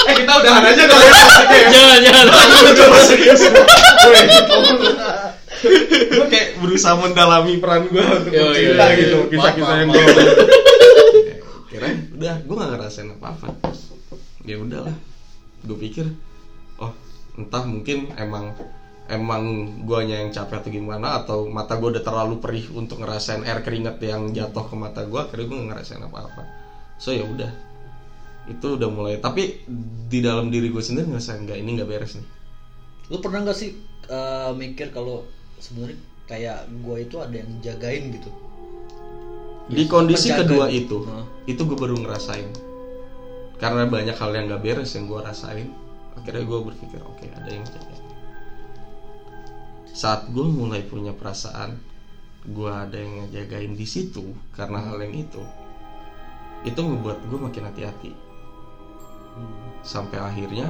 [0.06, 1.26] Eh kita udahan aja kali ya
[1.74, 2.26] Jangan, jangan.
[6.16, 10.04] gue kayak berusaha mendalami peran gue untuk Yo, yo, cerita yo, gitu kisah-kisah yang gue
[11.74, 13.48] kira udah gue gak ngerasain apa-apa.
[14.46, 14.96] Ya udahlah.
[15.66, 16.06] Gue pikir
[16.78, 16.94] oh
[17.36, 18.54] entah mungkin emang
[19.12, 19.44] emang
[19.86, 21.22] guanya yang capek atau gimana?
[21.22, 25.20] Atau mata gue udah terlalu perih untuk ngerasain air keringet yang jatuh ke mata gue
[25.20, 26.44] akhirnya gue gak ngerasain apa-apa.
[26.98, 27.52] So ya udah.
[28.50, 29.22] Itu udah mulai.
[29.22, 29.66] Tapi
[30.10, 32.28] di dalam diri gue sendiri ngerasain nggak ini nggak beres nih.
[33.14, 33.72] Lu pernah nggak sih
[34.10, 35.26] eh, mikir kalau
[35.62, 38.30] sebenarnya kayak gua itu ada yang jagain gitu?
[39.70, 41.06] Di kondisi penjaga kedua gitu.
[41.06, 41.26] itu Hah.
[41.46, 42.50] itu gue baru ngerasain.
[43.56, 45.70] Karena banyak hal yang gak beres yang gue rasain
[46.16, 47.96] akhirnya gue berpikir oke ada yang jaga
[49.96, 51.80] saat gue mulai punya perasaan
[52.46, 55.42] gue ada yang ngejagain di situ karena hal yang itu
[56.66, 58.12] itu ngebuat gue makin hati-hati.
[59.86, 60.66] Sampai akhirnya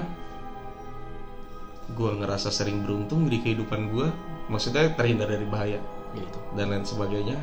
[1.95, 4.07] gue ngerasa sering beruntung di kehidupan gue
[4.51, 5.79] maksudnya terhindar dari bahaya
[6.15, 6.39] Gitu.
[6.55, 7.35] dan lain sebagainya.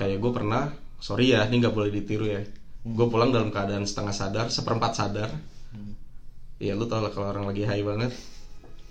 [0.00, 2.40] Kayak gue pernah sorry ya ini nggak boleh ditiru ya.
[2.84, 5.30] Gue pulang dalam keadaan setengah sadar seperempat sadar.
[6.56, 8.14] Ya lu tau lah kalau orang lagi high banget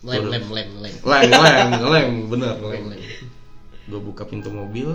[0.04, 0.96] Lem, lem, lem, lem.
[1.00, 2.84] leng leng leng bener Lem, leng.
[2.92, 3.02] lem.
[3.88, 4.92] gue buka pintu mobil.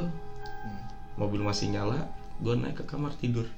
[1.16, 2.12] Mobil masih nyala.
[2.44, 3.48] Gue naik ke kamar tidur.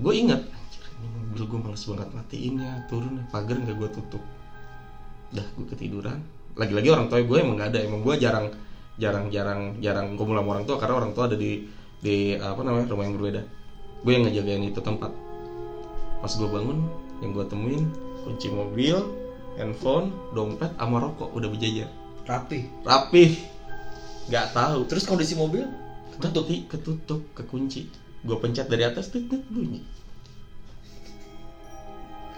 [0.00, 4.24] Gue ingat "Anjir, ini mobil gue males banget matiinnya turun pagar nggak gue tutup.
[5.36, 6.24] Dah gue ketiduran.
[6.56, 7.80] Lagi-lagi orang tua gue emang nggak ada.
[7.84, 8.48] Emang gue jarang
[8.96, 11.68] jarang jarang jarang kumpul sama orang tua karena orang tua ada di
[12.00, 13.42] di apa namanya rumah yang berbeda.
[14.00, 15.12] Gue yang ngejagain itu tempat.
[16.24, 16.88] Pas gue bangun
[17.20, 17.84] yang gue temuin
[18.24, 18.96] kunci mobil
[19.56, 21.88] handphone dompet sama rokok udah berjajar.
[22.26, 22.82] Rapi.
[22.82, 23.38] rapih.
[24.26, 24.78] Nggak tahu.
[24.90, 25.64] Terus kondisi mobil?
[26.18, 26.46] Ketutup.
[26.68, 27.88] Ketutup kekunci.
[28.26, 29.82] Gue pencet dari atas tit bunyi.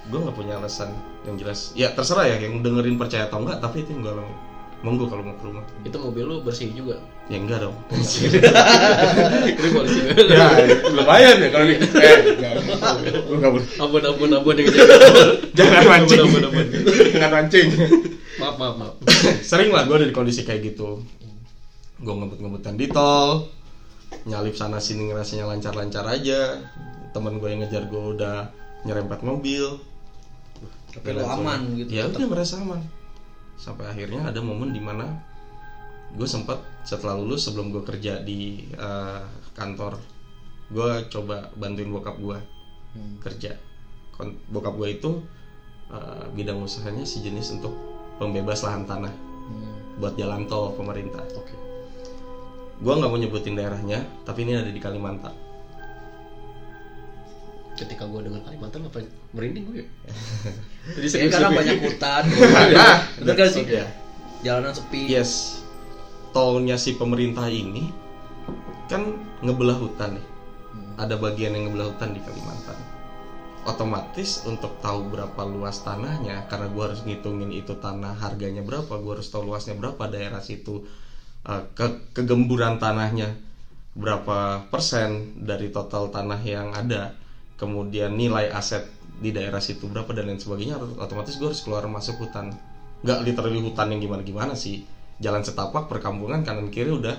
[0.09, 0.93] Gue nggak punya alasan
[1.25, 1.73] yang jelas.
[1.73, 4.37] Ya terserah ya yang dengerin percaya atau enggak tapi itu yang gue alami
[4.87, 5.65] monggo kalau mau ke rumah.
[5.83, 7.03] Itu mobil lu bersih juga?
[7.27, 7.75] Ya enggak dong.
[9.59, 9.99] Ini polisi.
[10.07, 10.47] Ya
[10.95, 11.75] lumayan ya kalau di
[12.07, 12.53] eh enggak
[13.27, 13.67] lu nggak boleh.
[13.83, 14.55] Ampun ampun ampun
[15.59, 16.21] jangan mancing.
[16.23, 16.67] Ampun, ampun, ampun.
[17.11, 17.69] jangan mancing.
[18.39, 18.95] Maaf maaf maaf.
[19.43, 21.03] Sering lah gue ada di kondisi kayak gitu.
[21.99, 23.51] Gue ngebut-ngebutan di tol
[24.25, 26.63] nyalip sana sini ngerasanya lancar-lancar aja.
[27.11, 28.55] Temen gue yang ngejar gue udah
[28.87, 29.83] nyerempet mobil.
[30.95, 32.98] Tapi lo aman gitu, ya udah merasa aman
[33.59, 35.19] sampai akhirnya ada momen di mana
[36.09, 39.99] gue sempat setelah lulus sebelum gue kerja di eh, kantor
[40.69, 42.39] gue coba bantuin bokap gue
[42.89, 43.21] Hmm.
[43.21, 43.53] kerja
[44.11, 45.11] Kon- bokap gue itu
[45.91, 47.77] eh, bidang usahanya sejenis untuk
[48.17, 49.13] pembebas lahan tanah
[49.49, 50.01] Hmm.
[50.01, 51.53] buat jalan tol pemerintah oke
[52.79, 55.35] gue nggak mau nyebutin daerahnya tapi ini ada di Kalimantan
[57.79, 58.99] ketika gue dengar Kalimantan apa
[59.31, 59.87] merinding gue ya
[60.99, 61.59] jadi Ya, serius karena gue.
[61.59, 62.23] banyak hutan.
[62.77, 63.65] nah Bener gak sih?
[63.65, 63.87] ya.
[64.41, 65.01] Jalanan sepi.
[65.07, 65.63] yes
[66.29, 67.89] tolnya si pemerintah ini
[68.87, 69.03] kan
[69.41, 70.27] ngebelah hutan nih
[70.69, 71.01] Hmm.
[71.01, 72.77] ada bagian yang ngebelah hutan di Kalimantan
[73.65, 79.13] otomatis untuk tahu berapa luas tanahnya karena gue harus ngitungin itu tanah harganya berapa gue
[79.15, 80.85] harus tahu luasnya berapa daerah situ
[81.43, 83.33] eh, ke kegemburan tanahnya
[83.93, 87.17] berapa persen dari total tanah yang ada
[87.59, 88.87] kemudian nilai aset
[89.19, 92.55] di daerah situ berapa dan lain sebagainya otomatis gue harus keluar masuk hutan.
[93.03, 94.87] Nggak literally hutan yang gimana gimana sih.
[95.19, 97.19] Jalan setapak perkampungan kanan kiri udah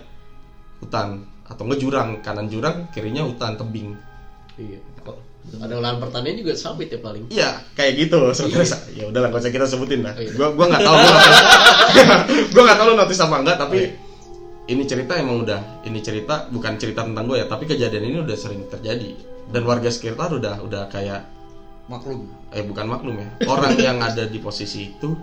[0.79, 1.27] hutan.
[1.43, 3.99] Atau nggak jurang kanan jurang kirinya hutan tebing.
[4.55, 4.79] Iya.
[5.59, 7.31] Ada lahan pertanian juga sawit ya paling.
[7.31, 8.19] Iya, kayak gitu.
[8.31, 8.79] Sebenarnya.
[8.95, 10.13] Ya udah lah, kita sebutin lah.
[10.15, 10.31] Oh, iya.
[10.35, 11.15] Gua gua nggak tahu, gua
[12.53, 13.79] gua nggak tahu lu notice apa enggak, tapi
[14.69, 18.37] ini cerita emang udah, ini cerita bukan cerita tentang gue ya, tapi kejadian ini udah
[18.37, 19.17] sering terjadi
[19.49, 21.25] dan warga sekitar udah udah kayak
[21.89, 22.29] Maklum.
[22.53, 25.17] eh bukan maklum ya, orang yang ada di posisi itu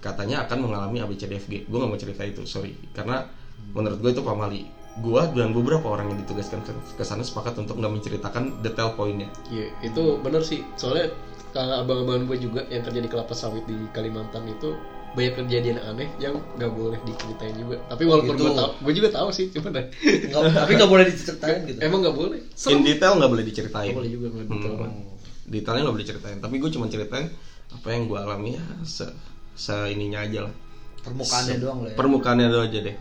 [0.00, 1.68] katanya akan mengalami ABCDFG.
[1.68, 3.28] Gue nggak mau cerita itu, sorry, karena
[3.76, 4.62] menurut gue itu pamali.
[4.98, 9.30] Gua dan beberapa orang yang ditugaskan ke, ke sana sepakat untuk nggak menceritakan detail poinnya.
[9.46, 10.64] Iya, itu bener sih.
[10.74, 11.12] Soalnya
[11.54, 14.74] kalau abang-abang gue juga yang kerja di kelapa sawit di Kalimantan itu
[15.08, 17.76] banyak kejadian aneh yang nggak boleh diceritain juga.
[17.86, 18.44] Tapi walaupun Gitu.
[18.44, 21.78] gue tahu, gue juga tahu sih, cuma dan Nggak, tapi nggak boleh diceritain gitu.
[21.80, 22.38] emang nggak boleh.
[22.68, 23.88] In detail nggak boleh diceritain.
[23.88, 24.74] Nggak boleh juga nggak detail.
[24.78, 25.02] Hmm.
[25.48, 26.38] Detailnya nggak boleh diceritain.
[26.38, 27.26] Tapi gue cuma ceritain
[27.68, 29.04] apa yang gue alami ya se,
[29.52, 30.54] se ininya aja lah.
[30.98, 31.96] Permukaannya Se- doang lah ya.
[31.96, 32.96] Permukaannya doang aja deh.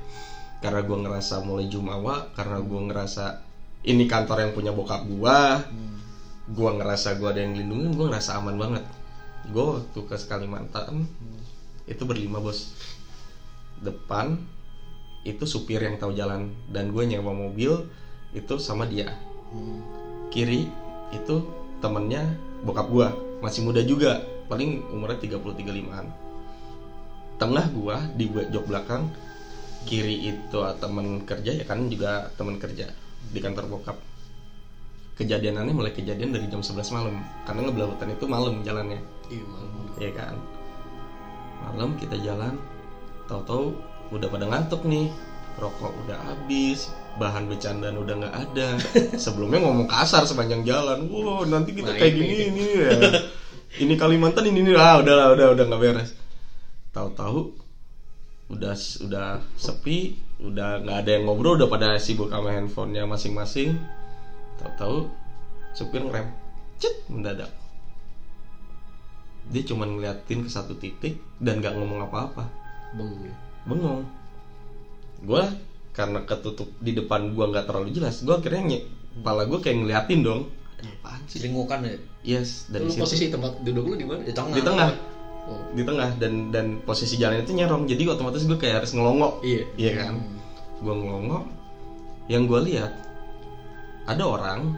[0.58, 3.26] Karena gue ngerasa mulai jumawa, karena gue ngerasa
[3.84, 5.38] ini kantor yang punya bokap gue,
[5.70, 5.96] Hmm.
[6.50, 8.84] gue ngerasa gue ada yang lindungin, gue ngerasa aman banget.
[9.48, 11.06] Gue waktu ke Kalimantan
[11.88, 12.76] itu berlima bos.
[13.80, 14.38] Depan
[15.24, 16.52] itu supir yang tahu jalan.
[16.68, 17.88] Dan gue nyewa mobil
[18.36, 19.16] itu sama dia.
[19.48, 19.80] Hmm.
[20.28, 20.68] kiri
[21.16, 21.40] itu
[21.80, 22.36] temennya
[22.68, 24.20] bokap gua masih muda juga.
[24.52, 26.28] Paling umurnya 30 35an
[27.38, 29.14] tengah gua di jok belakang
[29.86, 32.92] kiri itu ah, temen kerja ya kan juga temen kerja
[33.32, 33.98] di kantor bokap.
[35.18, 37.16] Kejadianannya mulai kejadian dari jam 11 malam.
[37.48, 39.02] Karena ngebelah hutan itu malam jalannya.
[39.34, 39.70] Iya, malam.
[39.98, 40.36] ya kan
[41.66, 42.58] malam kita jalan
[43.28, 43.76] tahu-tahu
[44.12, 45.12] udah pada ngantuk nih.
[45.58, 48.78] Rokok udah habis bahan bercandaan udah nggak ada.
[49.26, 51.10] Sebelumnya ngomong kasar sepanjang jalan.
[51.10, 52.22] Wow nanti kita Nah, kayak ini.
[52.22, 52.90] gini ini ya.
[53.82, 54.72] Ini Kalimantan ini ini.
[54.78, 56.14] Ah udah lah udah udah nggak beres.
[56.94, 57.58] Tahu-tahu
[58.54, 58.74] udah
[59.10, 60.16] udah sepi
[60.46, 63.82] udah nggak ada yang ngobrol udah pada sibuk sama handphonenya masing-masing.
[64.62, 65.10] Tahu-tahu
[65.74, 66.30] supir ngerem.
[66.78, 67.50] Cet mendadak
[69.48, 72.48] dia cuma ngeliatin ke satu titik dan nggak ngomong apa-apa.
[72.96, 73.36] Bengong ya.
[73.68, 74.02] bengong.
[75.24, 75.44] Gue
[75.92, 78.80] karena ketutup di depan gue nggak terlalu jelas gue akhirnya nye,
[79.18, 80.42] kepala gue kayak ngeliatin dong.
[80.78, 81.40] Ada apaan sih?
[81.42, 81.96] Lingkukan ya?
[82.28, 83.02] Yes dari Lu situ.
[83.02, 84.22] posisi tempat duduk lu di mana?
[84.22, 84.56] di tengah.
[84.56, 84.90] di tengah.
[85.48, 89.42] Oh, di tengah dan dan posisi jalan itu nyerong jadi otomatis gue kayak harus ngelongok.
[89.48, 89.64] Iya.
[89.80, 90.20] iya kan?
[90.84, 91.44] Gue ngelongok
[92.28, 92.92] yang gue lihat
[94.08, 94.76] ada orang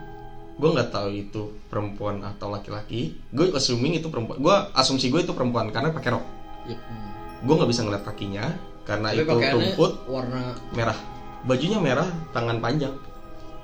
[0.60, 1.42] gue nggak tahu itu
[1.72, 3.16] perempuan atau laki-laki.
[3.32, 6.26] Gue assuming itu perempuan gue asumsi gue itu perempuan karena pakai rok.
[6.68, 6.78] Iya.
[6.78, 7.08] Hmm.
[7.40, 8.52] gue nggak bisa ngeliat kakinya
[8.84, 11.00] karena Tapi itu rumput warna merah.
[11.48, 12.92] Bajunya merah tangan panjang.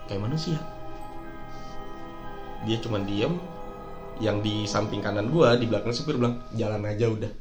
[0.08, 0.55] Kayak manusia
[2.65, 3.38] dia cuma diem
[4.17, 7.31] yang di samping kanan gua di belakang supir bilang jalan aja udah.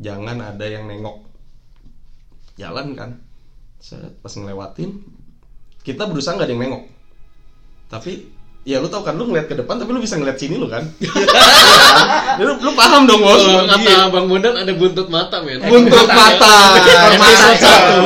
[0.00, 1.26] Jangan ada yang nengok.
[2.56, 3.10] Jalan kan.
[3.80, 5.00] Set, pas ngelewatin
[5.80, 6.84] kita berusaha nggak ada yang nengok.
[7.90, 8.12] Tapi
[8.60, 10.84] ya lu tau kan lu ngeliat ke depan tapi lu bisa ngeliat sini lu kan?
[12.40, 13.42] Lu, lu paham dong bos.
[13.42, 14.08] Kalau kata Iya.
[14.08, 15.60] Bang Bondan ada buntut mata men.
[15.60, 16.56] buntut mata.
[16.80, 17.98] Episode satu.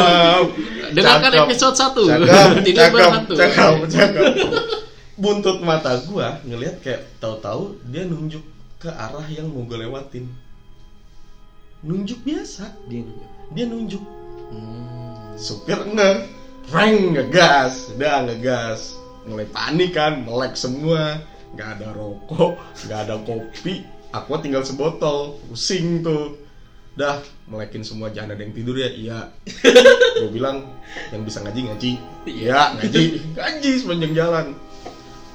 [0.94, 2.02] Dengarkan episode satu.
[2.66, 3.34] Ini berhantu.
[3.38, 4.24] cakep cakep
[5.14, 8.42] buntut mata gua ngelihat kayak tahu-tahu dia nunjuk
[8.82, 10.26] ke arah yang mau gue lewatin.
[11.86, 12.74] Nunjuk biasa.
[12.90, 13.06] Dia
[13.54, 14.02] dia nunjuk.
[14.50, 15.34] Hmm.
[15.38, 16.26] supir nge
[16.74, 17.94] reng ngegas.
[17.94, 21.20] Udah ngegas mulai panik kan melek semua.
[21.54, 23.87] Nggak ada rokok nggak ada kopi.
[24.14, 26.38] Aku tinggal sebotol pusing tuh.
[26.94, 27.18] Dah
[27.50, 28.90] melekin semua jangan ada yang tidur ya.
[28.90, 29.18] Iya.
[30.22, 30.78] Gue bilang
[31.10, 31.92] yang bisa ngaji ngaji.
[32.30, 32.78] Iya.
[32.78, 33.02] Ngaji.
[33.34, 34.46] Ngaji sepanjang jalan.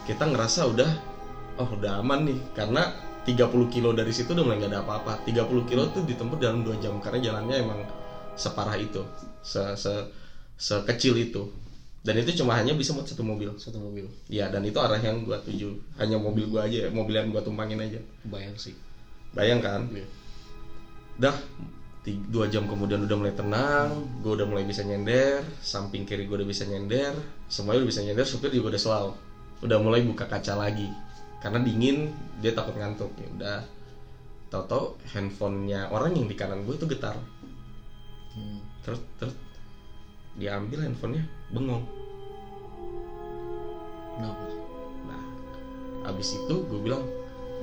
[0.08, 0.91] Kita ngerasa udah
[1.60, 2.39] oh udah aman nih.
[2.56, 2.95] Karena
[3.28, 5.28] 30 kilo dari situ udah mulai nggak ada apa-apa.
[5.28, 6.95] 30 kilo tuh ditempuh dalam 2 jam.
[7.04, 7.80] Karena jalannya emang
[8.39, 9.04] separah itu.
[9.43, 9.91] Se, se
[10.60, 11.47] sekecil itu
[12.00, 13.52] dan itu cuma hanya bisa muat satu mobil.
[13.60, 14.08] Satu mobil.
[14.32, 15.76] ya dan itu arah yang gua tuju.
[16.00, 18.00] Hanya mobil gua aja mobil yang gua tumpangin aja.
[18.28, 18.76] Bayang sih.
[19.36, 19.86] bayang kan?
[19.94, 20.08] Iya.
[21.20, 21.36] dah
[22.34, 26.50] dua jam kemudian udah mulai tenang gue udah mulai bisa nyender samping kiri gue udah
[26.50, 27.14] bisa nyender
[27.46, 29.12] semuanya udah bisa nyender supir juga udah selalu.
[29.60, 30.88] Udah mulai buka kaca lagi.
[31.44, 33.12] Karena dingin dia takut ngantuk.
[33.20, 33.60] Ya udah.
[34.50, 37.20] Tahu-tahu handphonenya orang yang di kanan gue itu getar.
[38.30, 38.62] Hmm.
[38.86, 39.36] terus terus
[40.38, 41.84] diambil handphonenya bengong.
[44.20, 44.46] Kenapa?
[45.08, 45.24] nah
[46.12, 47.04] abis itu gue bilang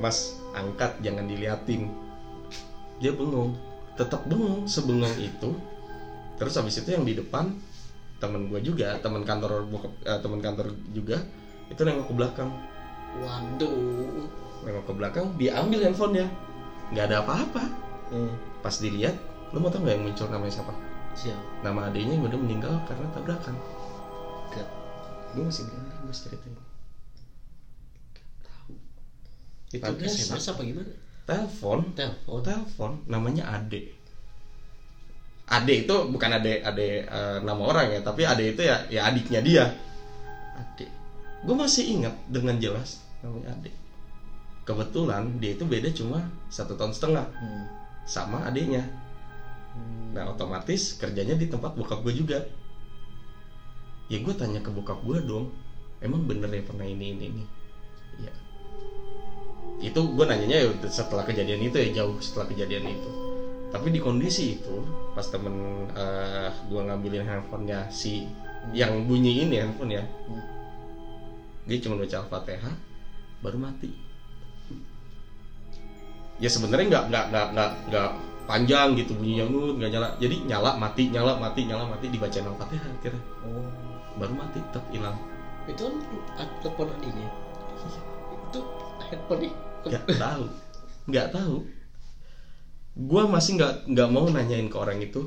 [0.00, 1.92] mas angkat jangan diliatin.
[3.02, 3.56] Dia bengong
[3.96, 5.52] tetap bengong sebengong itu.
[6.36, 7.56] Terus abis itu yang di depan
[8.16, 11.20] temen gue juga temen kantor bokap eh, temen kantor juga
[11.68, 12.50] itu nengok ke belakang.
[13.20, 14.28] Waduh.
[14.64, 16.28] nengok ke belakang dia ambil handphonenya.
[16.92, 17.64] Nggak ada apa-apa.
[18.06, 18.30] Hmm.
[18.62, 19.18] pas dilihat
[19.50, 20.74] lo mau tau nggak yang muncul namanya siapa
[21.16, 21.40] Siapa?
[21.64, 23.56] nama adiknya yang udah meninggal karena tabrakan.
[24.52, 24.68] Gak
[25.32, 26.54] gue masih berani mas ceritain.
[29.72, 30.92] Itu Itu dia SMS apa gimana?
[31.26, 31.78] telepon.
[31.92, 32.30] Telepon.
[32.30, 32.92] oh telepon.
[33.10, 33.90] Namanya Ade.
[35.46, 39.40] Ade itu bukan Ade Ade eh, nama orang ya tapi Ade itu ya ya adiknya
[39.42, 39.64] dia.
[40.54, 40.86] Ade.
[41.42, 43.70] Gue masih ingat dengan jelas namanya Ade.
[44.66, 47.64] Kebetulan dia itu beda cuma satu tahun setengah Hmm.
[48.06, 48.82] sama adiknya.
[50.16, 52.38] Nah otomatis kerjanya di tempat bokap gue juga.
[54.08, 55.50] Ya gue tanya ke bokap gue dong
[56.00, 57.44] emang bener ya pernah ini ini ini?
[58.22, 58.32] Ya.
[59.82, 63.10] Itu gue nanyanya ya setelah kejadian itu ya jauh setelah kejadian itu.
[63.74, 64.76] Tapi di kondisi itu
[65.12, 68.24] pas temen eh gue ngambilin handphonenya si
[68.72, 70.42] yang bunyi ini handphone ya Hmm.
[71.66, 72.74] dia cuma baca al-fatihah
[73.42, 73.90] baru mati.
[76.38, 78.10] Ya sebenarnya nggak nggak nggak nggak
[78.46, 82.86] panjang gitu bunyinya nut nggak nyala jadi nyala mati nyala mati nyala mati dibacain al-fatihah
[82.88, 83.66] akhirnya Oh.
[84.16, 85.18] baru mati tetap hilang
[85.66, 85.90] Itu
[86.38, 87.26] kan telepon adiknya.
[88.38, 88.60] Itu
[89.02, 89.50] handphone
[89.86, 90.44] nggak tahu
[91.06, 91.56] nggak tahu
[92.96, 95.26] gua masih nggak nggak mau nanyain ke orang itu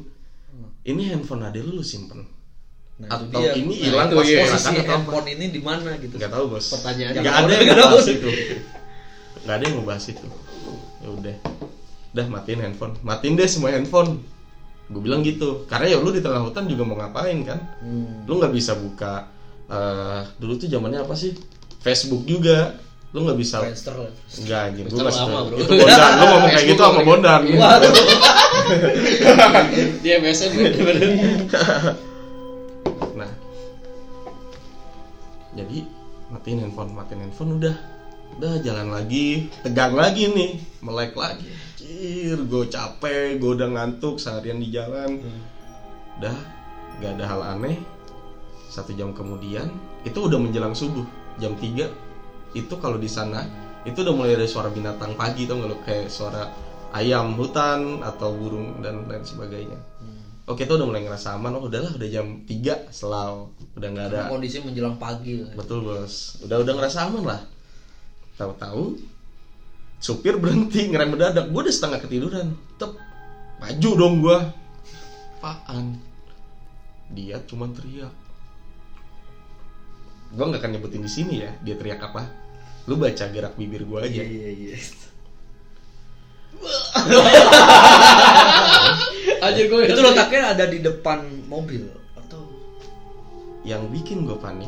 [0.84, 2.24] ini handphone ade lu lu simpen
[3.00, 3.56] Nah, atau dia.
[3.56, 4.40] ini Nah, hilang itu pas iya.
[4.44, 6.16] posisi atau apa handphone ini di mana gitu.
[6.20, 7.98] nggak tahu bos Pertanyaan nggak ada yang nggak tahu.
[8.12, 8.30] itu
[9.40, 10.28] nggak ada yang ngebahas itu
[11.00, 11.36] ya udah
[12.14, 12.94] udah matiin handphone.
[13.06, 14.22] Matiin deh semua handphone.
[14.90, 15.66] Gue bilang gitu.
[15.70, 17.60] Karena ya lu di tengah hutan juga mau ngapain kan?
[17.82, 18.26] Hmm.
[18.26, 19.30] lu nggak bisa buka
[19.70, 21.38] eh dulu tuh zamannya apa sih?
[21.86, 22.74] Facebook juga.
[23.14, 23.62] Lu nggak bisa.
[24.42, 25.58] Enggak anjing, gue masih lama, bro.
[25.62, 27.42] Itu Bondan, lu ngomong kayak gitu sama Bondan.
[30.06, 31.10] Dia MSN bener-bener.
[33.20, 33.28] Nah.
[35.58, 35.84] Jadi
[36.32, 37.76] matiin handphone, matiin handphone udah.
[38.38, 40.62] Udah jalan lagi, tegang lagi nih.
[40.86, 41.69] Melek lagi
[42.00, 45.20] Anjir, gue capek, gue udah ngantuk seharian di jalan.
[46.16, 46.32] Udah,
[47.04, 47.76] gak ada hal aneh.
[48.72, 49.68] Satu jam kemudian,
[50.08, 51.04] itu udah menjelang subuh
[51.44, 53.44] Jam 3 Itu kalau di sana
[53.82, 55.76] Itu udah mulai ada suara binatang pagi tau gak lo?
[55.84, 56.48] Kayak suara
[56.96, 59.76] ayam hutan atau burung dan lain sebagainya.
[60.48, 64.32] Oke itu udah mulai ngerasa aman, oh udahlah udah jam 3 selalu Udah nggak ada
[64.32, 65.44] Kondisi menjelang pagi.
[65.44, 65.52] Lah.
[65.52, 67.42] Betul bos, udah udah ngerasa aman lah.
[68.40, 68.96] Tahu-tahu
[70.00, 72.96] supir berhenti ngerem mendadak, gue udah setengah ketiduran, tep
[73.60, 74.40] maju dong gue.
[75.44, 76.00] Apaan?
[77.12, 78.16] Dia cuma teriak.
[80.32, 82.32] Gue nggak akan nyebutin di sini ya, dia teriak apa.
[82.88, 84.24] Lu baca gerak bibir gue aja.
[84.24, 84.76] Iya iya iya.
[89.40, 91.88] Anjir gue Itu letaknya ada di depan mobil
[92.20, 92.44] atau
[93.64, 94.68] Yang bikin gue panik,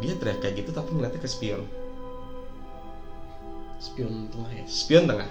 [0.00, 1.68] dia teriak kayak gitu tapi ngeliatnya ke spion.
[3.80, 4.64] Spion tengah ya.
[4.68, 5.30] Spion tengah.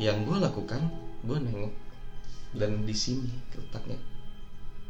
[0.00, 0.82] Yang gue lakukan,
[1.28, 1.74] gue nengok
[2.54, 3.98] dan di sini letaknya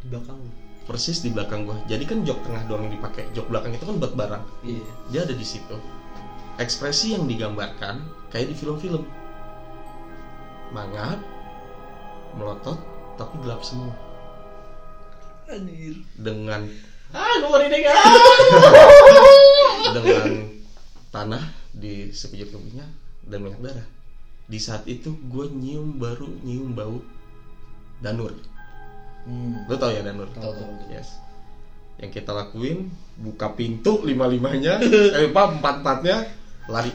[0.00, 0.40] di belakang.
[0.88, 4.00] persis di belakang gua jadi kan jok tengah doang yang dipakai jok belakang itu kan
[4.00, 4.92] buat barang Iya.
[5.12, 5.76] dia ada di situ
[6.56, 8.00] ekspresi yang digambarkan
[8.32, 9.04] kayak di film-film
[10.72, 11.20] mangap
[12.34, 12.80] melotot
[13.20, 13.92] tapi gelap semua
[15.50, 16.00] Anjir.
[16.16, 16.64] dengan
[17.10, 17.90] Ah, gue dengar.
[19.98, 20.26] dengan
[21.10, 21.42] tanah
[21.74, 22.86] di sekujur tubuhnya
[23.26, 23.86] dan banyak darah.
[24.50, 26.98] Di saat itu gue nyium baru nyium bau
[28.02, 28.34] danur.
[29.26, 29.68] Hmm.
[29.68, 30.30] lo tau ya danur?
[30.32, 30.72] Tahu tahu.
[30.90, 31.18] yes.
[32.00, 32.88] Yang kita lakuin
[33.20, 34.80] buka pintu lima limanya
[35.20, 36.16] eh apa empat empatnya
[36.70, 36.94] lari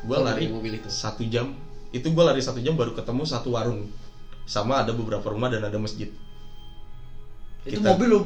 [0.00, 0.88] gue lari mobil itu.
[0.90, 1.52] satu jam.
[1.92, 3.86] Itu gue lari satu jam baru ketemu satu warung.
[4.48, 6.10] Sama ada beberapa rumah dan ada masjid.
[7.68, 8.20] Itu Kita- mobil lo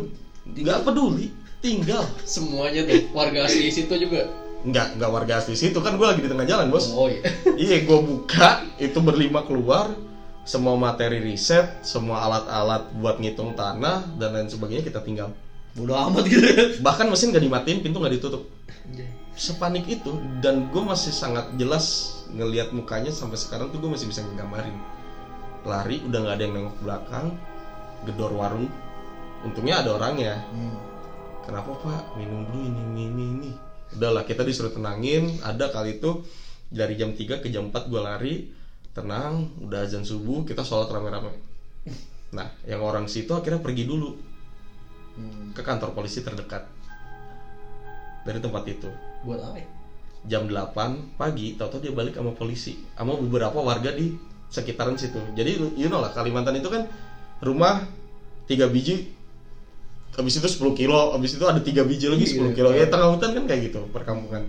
[0.44, 1.26] nggak peduli
[1.60, 2.06] tinggal.
[2.24, 4.43] Semuanya tuh warga asli situ juga.
[4.64, 5.78] Nggak nggak warga asli situ.
[5.84, 6.90] Kan gue lagi di tengah jalan bos.
[6.96, 7.22] Oh iya.
[7.68, 9.92] iya gue buka itu berlima keluar.
[10.44, 15.32] Semua materi riset semua alat-alat buat ngitung tanah dan lain sebagainya kita tinggal.
[15.72, 16.44] Bodo amat gitu.
[16.86, 18.48] bahkan mesin gak dimatiin pintu nggak ditutup.
[19.34, 20.12] Sepanik itu
[20.44, 24.76] dan gue masih sangat jelas ngelihat mukanya sampai sekarang tuh gue masih bisa nggambarin
[25.64, 27.26] lari udah nggak ada yang nengok belakang
[28.04, 28.68] gedor warung.
[29.44, 30.44] Untungnya ada orangnya.
[30.52, 30.76] Hmm.
[31.44, 32.16] kenapa pak?
[32.20, 33.52] Minum dulu ini ini ini ini
[33.92, 35.28] udahlah kita disuruh tenangin.
[35.44, 36.24] Ada kali itu
[36.72, 38.34] dari jam 3 ke jam 4 gue lari
[38.94, 41.34] tenang udah azan subuh kita sholat rame-rame.
[42.32, 44.32] Nah yang orang situ akhirnya pergi dulu.
[45.14, 45.54] Hmm.
[45.54, 46.66] ke kantor polisi terdekat.
[48.26, 48.90] Dari tempat itu.
[49.22, 49.62] Buat apa?
[49.62, 49.68] ya?
[50.24, 52.80] jam 8 pagi tahu-tahu dia balik sama polisi.
[52.96, 54.16] Sama beberapa warga di
[54.48, 55.20] sekitaran situ.
[55.36, 56.88] Jadi you know lah Kalimantan itu kan
[57.44, 57.84] rumah
[58.48, 59.12] tiga biji
[60.14, 63.34] habis itu 10 kilo habis itu ada tiga biji lagi 10 kilo ya tengah hutan
[63.34, 64.46] kan kayak gitu perkampungan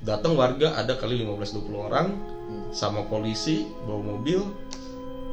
[0.00, 2.06] datang warga ada kali 15-20 orang
[2.70, 4.40] sama polisi bawa mobil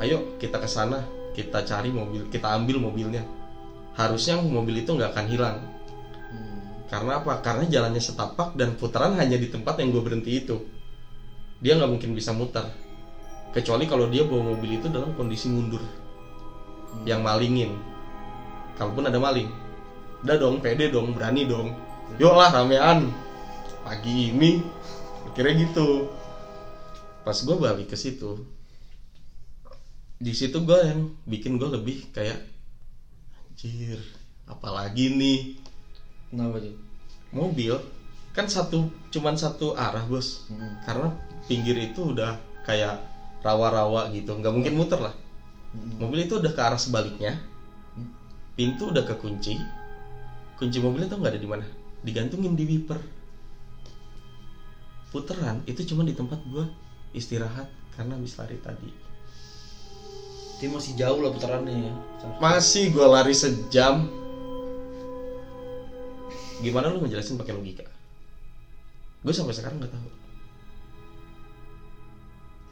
[0.01, 1.05] ayo kita ke sana
[1.37, 3.21] kita cari mobil kita ambil mobilnya
[3.93, 5.57] harusnya mobil itu nggak akan hilang
[6.27, 6.83] Hmm.
[6.91, 7.39] karena apa?
[7.39, 10.59] Karena jalannya setapak dan putaran hanya di tempat yang gue berhenti itu.
[11.63, 12.67] Dia nggak mungkin bisa muter.
[13.55, 15.79] Kecuali kalau dia bawa mobil itu dalam kondisi mundur.
[17.07, 17.71] Yang malingin.
[18.77, 19.49] Kalaupun ada maling.
[20.21, 21.73] Udah dong, pede dong, berani dong.
[22.15, 23.09] Yuk lah ramean.
[23.81, 24.61] Pagi ini.
[25.25, 26.09] Akhirnya gitu.
[27.21, 28.41] Pas gue balik ke situ.
[30.17, 32.41] Di situ gue yang bikin gue lebih kayak
[33.47, 33.97] anjir,
[34.45, 35.39] apalagi nih
[36.27, 36.73] Kenapa tuh?
[37.29, 37.73] mobil
[38.31, 40.77] kan satu cuman satu arah bos Hmm.
[40.83, 41.09] karena
[41.45, 43.01] pinggir itu udah kayak
[43.41, 45.13] rawa-rawa gitu nggak mungkin muter lah
[45.69, 45.97] Hmm.
[45.97, 47.33] mobil itu udah ke arah sebaliknya
[48.57, 49.61] pintu udah kekunci.
[50.57, 51.65] Kunci mobilnya tuh nggak ada di mana?
[52.01, 52.97] Digantungin di wiper.
[55.13, 56.65] Puteran itu cuma di tempat gua
[57.13, 58.89] istirahat karena habis lari tadi.
[60.57, 61.93] Dia masih jauh lah putarannya ya.
[62.41, 64.09] masih gua lari sejam.
[66.57, 67.85] Gimana lu ngejelasin pakai logika?
[69.21, 70.09] Gue sampai sekarang nggak tahu.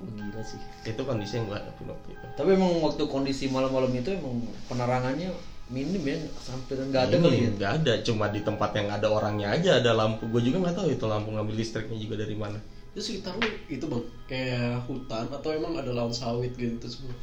[0.02, 0.60] Oh, gila sih.
[0.84, 2.26] itu kondisi yang gue hadapin waktu itu.
[2.34, 5.30] Tapi emang waktu kondisi malam-malam itu emang penerangannya
[5.66, 6.18] minim ya,
[6.54, 7.50] hampir nggak ada kali ya.
[7.58, 10.88] nggak ada cuma di tempat yang ada orangnya aja ada lampu gue juga nggak tahu
[10.94, 12.62] itu lampu ngambil listriknya juga dari mana
[12.94, 17.18] Itu sekitar lu itu bang kayak hutan atau emang ada lahan sawit gitu semua.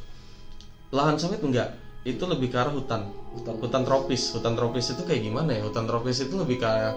[0.91, 1.71] lahan sawit enggak
[2.03, 3.55] itu lebih ke arah hutan Hutan.
[3.63, 6.93] hutan tropis hutan tropis itu kayak gimana ya hutan tropis itu lebih kayak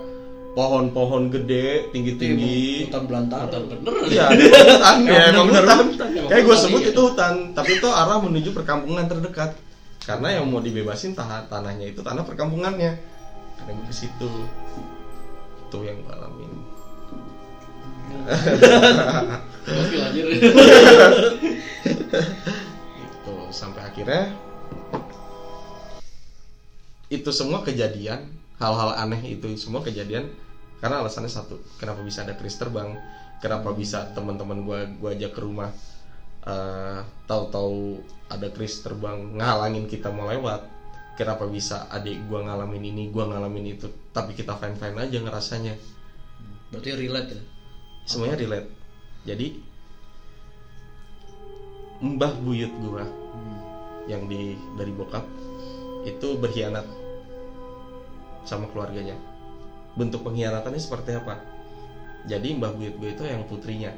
[0.56, 3.44] pohon-pohon gede tinggi-tinggi Hutan belantara.
[3.44, 3.92] Hutan bener.
[4.08, 6.08] Iya, ada hutan ya, emang hutan.
[6.32, 6.90] Kayak gue sebut iya.
[6.96, 9.52] itu hutan, tapi itu arah menuju perkampungan terdekat.
[10.06, 12.94] Karena yang mau dibebasin tanah tanahnya itu tanah perkampungannya.
[13.58, 14.30] Karena gue ke situ.
[15.66, 16.52] Itu yang gue alamin.
[23.02, 24.30] Itu sampai akhirnya
[27.06, 30.26] itu semua kejadian, hal-hal aneh itu semua kejadian
[30.82, 32.98] karena alasannya satu, kenapa bisa ada kris terbang,
[33.38, 35.70] kenapa bisa teman-teman gua gua ajak ke rumah
[36.46, 40.66] eh, tahu-tahu ada kris terbang ngalangin kita mau lewat,
[41.18, 45.74] kenapa bisa adik gua ngalamin ini, gua ngalamin itu, tapi kita fine fine aja ngerasanya,
[46.70, 47.42] Berarti relate ya.
[48.06, 48.68] semuanya relate.
[49.26, 49.46] Jadi
[52.02, 53.58] mbah buyut gua Hmm.
[54.06, 55.24] yang di dari bokap
[56.06, 56.86] itu berkhianat
[58.46, 59.18] sama keluarganya.
[59.98, 61.42] Bentuk pengkhianatannya seperti apa?
[62.26, 63.90] Jadi mbah buyut gue itu yang putrinya,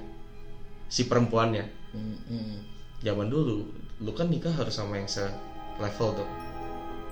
[0.88, 1.64] si perempuannya.
[1.92, 2.56] Hmm, hmm.
[3.04, 3.64] Zaman dulu,
[4.02, 5.24] lu kan nikah harus sama yang se
[5.78, 6.32] level dong,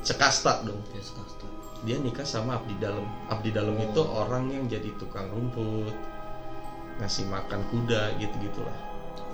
[0.03, 0.83] sekasta dong.
[0.93, 1.47] Ya, sekasta.
[1.87, 3.07] Dia nikah sama abdi dalam.
[3.31, 5.95] Abdi dalam itu orang yang jadi tukang rumput,
[7.01, 8.79] ngasih makan kuda gitu gitulah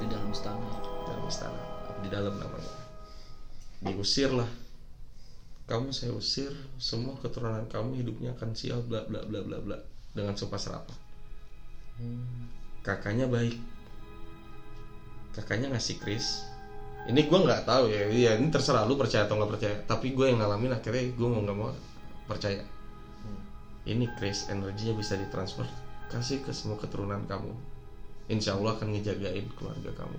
[0.02, 0.66] Di dalam istana.
[1.06, 2.72] dalam istana abdi dalam namanya
[3.82, 4.46] diusir lah
[5.70, 9.78] kamu saya usir semua keturunan kamu hidupnya akan sial bla bla bla bla bla
[10.14, 10.98] dengan sumpah serapah
[12.82, 13.58] kakaknya baik
[15.32, 16.44] kakaknya ngasih Chris.
[17.08, 18.06] Ini gue nggak tahu ya.
[18.12, 19.74] Ya ini terserah lu percaya atau nggak percaya.
[19.84, 21.70] Tapi gue yang ngalamin akhirnya gue mau nggak mau
[22.30, 22.62] percaya.
[23.82, 25.66] Ini Chris energinya bisa ditransfer.
[26.06, 27.50] Kasih ke semua keturunan kamu.
[28.30, 30.18] Insya Allah akan ngejagain keluarga kamu.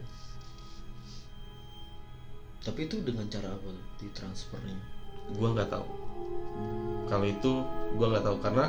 [2.63, 3.69] Tapi itu dengan cara apa
[4.03, 4.93] ditransfernya?
[5.31, 5.87] gue nggak tahu.
[7.07, 7.51] Kalau itu
[7.95, 8.65] gue nggak tahu karena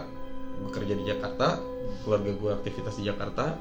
[0.68, 1.58] bekerja di Jakarta
[2.06, 3.58] keluarga gue aktivitas di Jakarta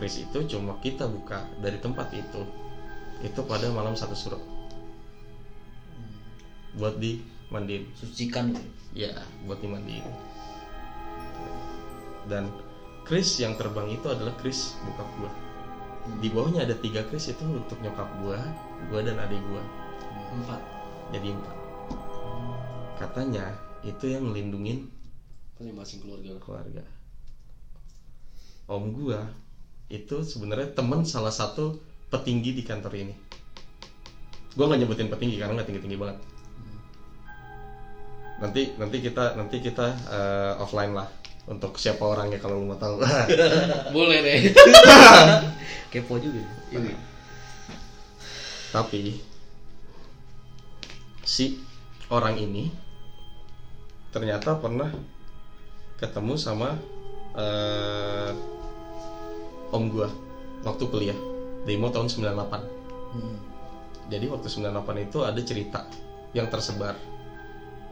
[0.00, 2.40] Chris itu cuma kita buka dari tempat itu.
[3.20, 4.40] Itu pada malam satu surat
[6.80, 7.84] buat dimandiin.
[7.92, 8.64] Sucikan gitu.
[8.96, 9.12] ya
[9.44, 10.08] buat dimandiin.
[12.32, 12.48] Dan
[13.04, 15.32] Chris yang terbang itu adalah Chris bokap gue
[16.24, 18.38] di bawahnya ada tiga Chris itu untuk nyokap gue
[18.88, 19.62] gue dan adik gue
[20.40, 20.62] empat.
[21.12, 21.56] Jadi empat.
[22.96, 23.52] Katanya
[23.84, 24.88] itu yang ngelindungin
[25.60, 26.32] masing-masing keluarga.
[26.40, 26.84] keluarga.
[28.70, 29.28] Om gua
[29.90, 33.14] itu sebenarnya temen salah satu petinggi di kantor ini.
[34.54, 36.18] Gua nggak nyebutin petinggi karena nggak tinggi tinggi banget.
[38.40, 41.10] Nanti nanti kita nanti kita eh, offline lah
[41.50, 43.02] untuk siapa orangnya kalau lu mau tahu.
[43.96, 44.38] Boleh deh.
[45.92, 46.38] Kepo juga.
[46.70, 47.10] ini
[48.70, 49.18] tapi
[51.26, 51.58] si
[52.06, 52.70] orang ini
[54.14, 54.90] ternyata pernah
[55.98, 56.78] ketemu sama
[57.34, 58.30] eh,
[59.70, 60.10] om gua
[60.66, 61.18] waktu kuliah
[61.64, 63.42] demo tahun 98 Hmm.
[64.06, 65.82] jadi waktu 98 itu ada cerita
[66.30, 66.94] yang tersebar.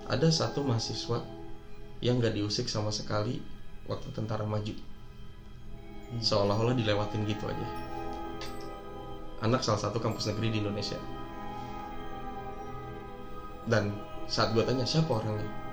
[0.06, 1.20] Ada satu mahasiswa
[1.98, 3.42] yang gak diusik sama sekali
[3.90, 4.72] waktu tentara maju.
[6.22, 7.68] Seolah-olah dilewatin gitu aja.
[9.42, 10.96] Anak salah satu kampus negeri di Indonesia.
[13.68, 13.92] Dan
[14.30, 15.67] saat gue tanya siapa orangnya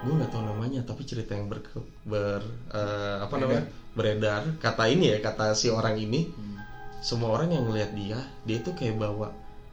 [0.00, 1.60] gue nggak tahu namanya tapi cerita yang ber,
[2.08, 2.40] ber
[2.72, 3.64] eh, apa namanya?
[3.92, 4.42] Beredar.
[4.56, 6.56] Kata ini ya kata si orang ini Hmm.
[7.04, 9.28] semua orang yang ngelihat dia dia itu kayak bawa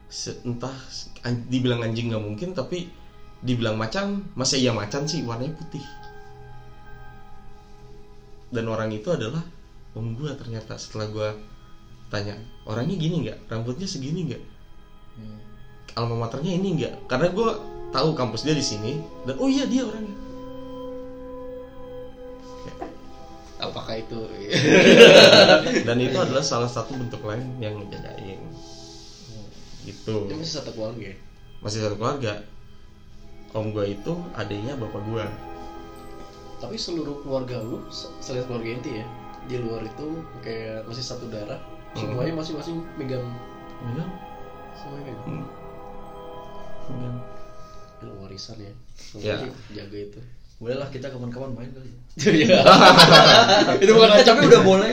[0.08, 0.72] se- entah
[1.24, 2.84] an- dibilang anjing nggak mungkin tapi
[3.40, 4.26] dibilang macan.
[4.36, 5.24] Masa iya macan sih?
[5.24, 5.84] Warnanya putih.
[8.48, 9.44] Dan orang itu adalah
[9.92, 10.76] om gua ternyata.
[10.76, 11.28] Setelah gua
[12.08, 13.48] tanya orangnya gini nggak?
[13.48, 14.42] Rambutnya segini nggak?
[15.18, 15.40] Hmm.
[15.98, 17.10] alma maternya ini nggak?
[17.10, 17.58] Karena gua
[17.90, 20.16] tahu kampus dia di sini dan oh iya dia orangnya.
[23.58, 24.18] Apakah itu?
[25.86, 28.38] Dan itu adalah salah satu bentuk lain yang ngejagain.
[29.82, 30.14] Gitu.
[30.30, 31.16] Masih satu keluarga ya?
[31.58, 32.38] masih satu keluarga.
[33.50, 35.26] Om gua itu adiknya bapak gua.
[36.62, 39.06] Tapi seluruh keluarga lu se- selain keluarga inti ya
[39.48, 40.06] di luar itu
[40.44, 41.56] kayak masih satu darah
[41.96, 43.24] semuanya masing-masing megang
[43.80, 44.08] enggak
[44.76, 45.48] semuanya megang
[46.88, 47.20] Hmm.
[48.00, 48.72] Lu warisan ya
[49.14, 49.36] Ya.
[49.72, 50.20] Jaga itu
[50.58, 51.90] Boleh lah kita kapan-kapan main kali.
[52.18, 52.58] Iya.
[53.82, 54.90] itu bukan Eh, acap tapi udah boleh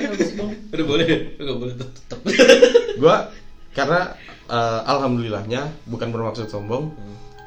[0.69, 2.19] udah boleh nggak boleh tuh Tetep.
[3.01, 3.33] gua
[3.71, 4.13] karena
[4.45, 6.93] eh, alhamdulillahnya bukan bermaksud sombong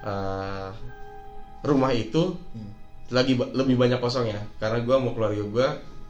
[0.01, 0.69] eh,
[1.61, 2.71] rumah itu Hmm.
[3.09, 5.69] lagi ba- lebih banyak kosong ya karena gua mau keluarga gua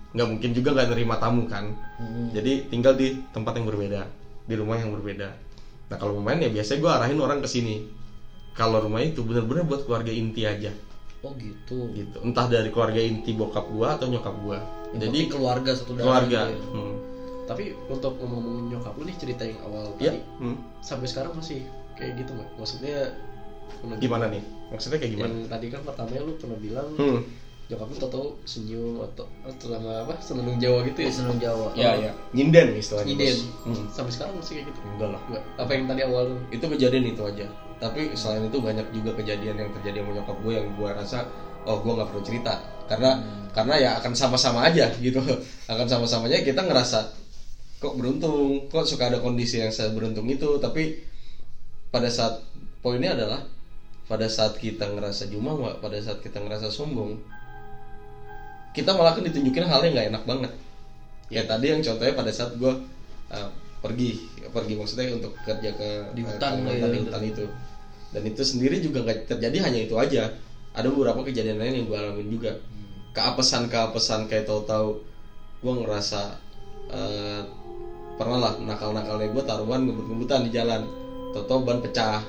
[0.09, 2.33] nggak mungkin juga nggak nerima tamu kan Hmm.
[2.33, 4.09] jadi tinggal di tempat yang berbeda
[4.45, 5.29] di rumah yang berbeda
[5.87, 7.85] nah kalau mau main ya biasanya gua arahin orang ke sini
[8.59, 10.75] kalau rumah itu benar-benar buat keluarga inti aja
[11.19, 11.91] Oh gitu.
[11.93, 14.59] gitu entah dari keluarga inti bokap gua atau nyokap gua
[14.91, 16.71] Yang jadi keluarga satu darah keluarga gitu ya.
[16.73, 16.95] hmm.
[17.45, 20.57] tapi untuk ngomongin nyokap lu nih cerita yang awal ya tadi hmm.
[20.79, 21.63] sampai sekarang masih
[21.95, 22.97] kayak gitu nggak maksudnya
[23.75, 27.21] pernah- gimana nih maksudnya kayak gimana yang tadi kan pertamanya lu pernah bilang hmm.
[27.67, 31.69] nyokap lu tau tau senyum atau atau selama apa seneng Jawa gitu ya Senang Jawa.
[31.75, 33.27] ya ya nyinden istilahnya Nyiden.
[33.27, 33.41] bos.
[33.67, 33.87] Hmm.
[33.91, 35.43] sampai sekarang masih kayak gitu enggak lah Nggak.
[35.59, 37.47] apa yang tadi awal lu itu kejadian itu aja
[37.79, 41.19] tapi selain itu banyak juga kejadian yang terjadi sama nyokap gue yang gue rasa
[41.67, 42.55] oh gue nggak perlu cerita.
[42.91, 43.11] Karena
[43.55, 45.23] karena ya akan sama-sama aja gitu.
[45.71, 47.15] Akan sama-samanya kita ngerasa
[47.79, 50.59] kok beruntung kok suka ada kondisi yang saya beruntung itu.
[50.59, 50.99] Tapi
[51.95, 52.43] pada saat
[52.83, 53.47] poinnya adalah
[54.11, 57.21] pada saat kita ngerasa jumawa pada saat kita ngerasa sombong
[58.73, 60.53] kita malah kan ditunjukin hal yang nggak enak banget.
[61.29, 62.73] Ya tadi yang contohnya pada saat gue
[63.33, 64.19] uh, pergi
[64.51, 67.45] pergi maksudnya untuk kerja ke Di ke hutan Kalimantan, ya, di hutan itu.
[68.09, 70.33] Dan itu sendiri juga nggak terjadi hanya itu aja.
[70.73, 72.53] Ada beberapa kejadian lain yang gue alamin juga.
[73.13, 74.99] Keapesan keapesan kayak tahu-tahu
[75.59, 76.39] gue ngerasa
[76.95, 77.43] eh,
[78.19, 80.83] pernah lah nakal nakalnya gue taruhan ngebut-ngebutan di jalan.
[81.37, 82.25] Tahu-tahu ban pecah.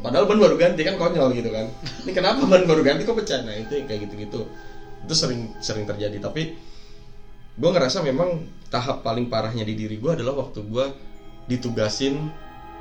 [0.00, 1.66] Padahal ban baru ganti kan konyol gitu kan.
[2.04, 3.40] Ini kenapa ban baru ganti kok pecah?
[3.42, 4.44] Nah itu yang kayak gitu-gitu.
[5.04, 6.20] Itu sering sering terjadi.
[6.20, 6.73] Tapi
[7.54, 10.86] gue ngerasa memang tahap paling parahnya di diri gue adalah waktu gue
[11.46, 12.34] ditugasin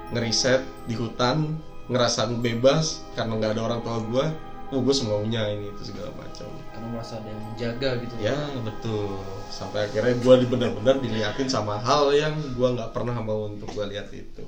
[0.10, 1.62] ngeriset di hutan
[1.92, 4.26] ngerasa bebas karena nggak ada orang tua gue
[4.74, 6.50] oh gue semaunya ini itu segala macam.
[6.74, 8.14] Karena merasa ada yang menjaga gitu.
[8.18, 9.22] ya betul.
[9.54, 14.10] Sampai akhirnya gue benar-benar diliatin sama hal yang gue nggak pernah mau untuk gue lihat
[14.10, 14.46] itu.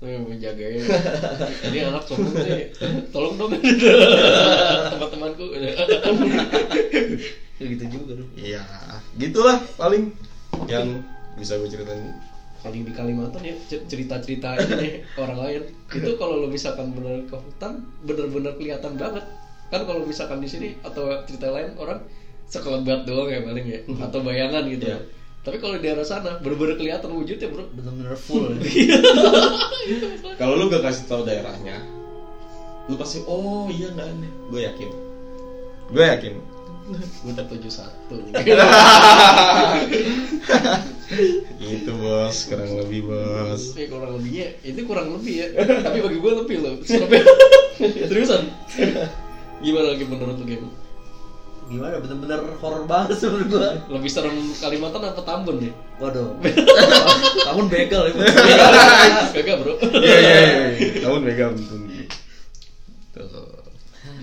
[0.00, 0.80] Eh, menjaganya
[1.68, 2.72] ini anak sombong sih.
[3.10, 3.52] Tolong dong.
[4.94, 5.44] Teman-temanku
[7.60, 8.30] Ya gitu juga dong.
[8.34, 8.64] Iya,
[9.14, 10.16] gitulah paling
[10.66, 11.04] yang
[11.34, 12.16] bisa gue ceritain.
[12.58, 17.32] paling di Kalimantan ya cer- cerita-cerita ini orang lain itu kalau lo misalkan bener ke
[17.32, 19.24] hutan bener-bener kelihatan banget
[19.66, 22.04] kan kalau misalkan di sini atau cerita lain orang
[22.44, 25.00] sekelebat doang ya paling ya atau bayangan gitu Iya.
[25.40, 28.52] tapi kalau di daerah sana bener-bener kelihatan wujudnya bro Bener-bener full.
[28.52, 28.60] ya.
[30.36, 31.80] Kalau lu gak kasih tahu daerahnya,
[32.86, 34.30] lu pasti oh iya nggak aneh.
[34.46, 34.90] Gue yakin.
[35.88, 36.34] Gue yakin.
[37.24, 38.16] Udah tujuh satu
[41.60, 43.74] Itu bos, kurang lebih bos.
[43.74, 45.46] Eh kurang lebihnya, itu kurang lebih ya.
[45.58, 46.74] Tapi bagi gue lebih loh.
[47.80, 48.46] Seriusan.
[49.60, 50.68] Gimana lagi menurut lu game?
[51.70, 52.02] Gimana?
[52.02, 53.70] Bener-bener horror banget menurut gua.
[53.86, 55.72] Lebih serem Kalimantan apa Tambun nih?
[56.02, 56.34] Waduh.
[57.46, 58.14] Tahun begal ya.
[59.30, 59.74] Gagak bro.
[60.02, 60.40] Iya iya
[60.98, 61.08] iya.
[61.14, 61.78] Megang tuh.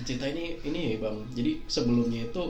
[0.07, 1.19] Cerita ini ini bang.
[1.33, 2.43] Jadi sebelumnya itu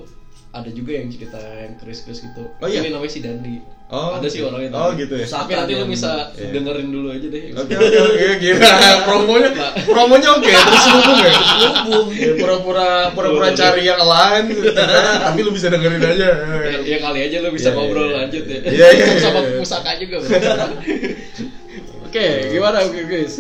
[0.48, 2.44] ada juga yang cerita yang keris-keris gitu.
[2.56, 2.80] Oh, iya?
[2.80, 3.58] Ini namanya si Dandi.
[3.88, 4.68] Oh, ada sih orangnya.
[4.72, 5.26] Oh tapi- gitu ya.
[5.26, 6.52] Tapi nanti lu bisa Iya.
[6.52, 7.44] dengerin dulu aja deh.
[7.52, 8.72] Oke oke oke gila
[9.08, 9.50] promonya
[9.82, 11.34] promonya oke terus hubung ya
[11.88, 14.44] hubung pura-pura pura-pura cari yang lain
[15.24, 16.30] tapi lu bisa dengerin aja
[16.68, 18.18] Ya, ya kali aja lu bisa Iya, ngobrol iya, iya.
[18.20, 18.60] lanjut ya.
[18.60, 19.56] Iya, iya, iya, Sama iya.
[19.58, 20.16] pusaka juga.
[22.08, 23.36] Oke, gimana oke guys?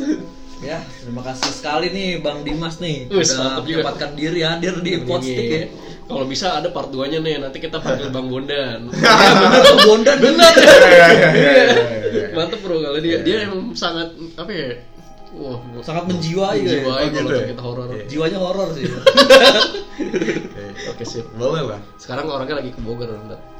[0.58, 5.49] Ya, terima kasih sekali nih Bang Dimas nih Wih, udah menyempatkan diri hadir di Potstick
[5.53, 5.66] ya.
[6.08, 8.89] Kalau bisa ada part 2-nya nih, nanti kita panggil Bang Bondan.
[9.43, 10.53] Bener tuh Bondan bener.
[10.55, 11.66] Iya, iya, iya, iya,
[12.10, 12.26] iya.
[12.32, 14.82] Mantep bro, kalau dia dia emang sangat apa ya?
[15.36, 16.80] Wah, Sangat menjiwai ya.
[16.82, 17.39] menjiwai kalau gitu ya?
[17.43, 17.88] cerita horor.
[17.91, 18.05] Iya.
[18.08, 18.86] Jiwanya horor sih.
[20.95, 21.26] Oke sip.
[21.36, 23.57] boleh lah Sekarang orangnya lagi ke Bogor, Mbak.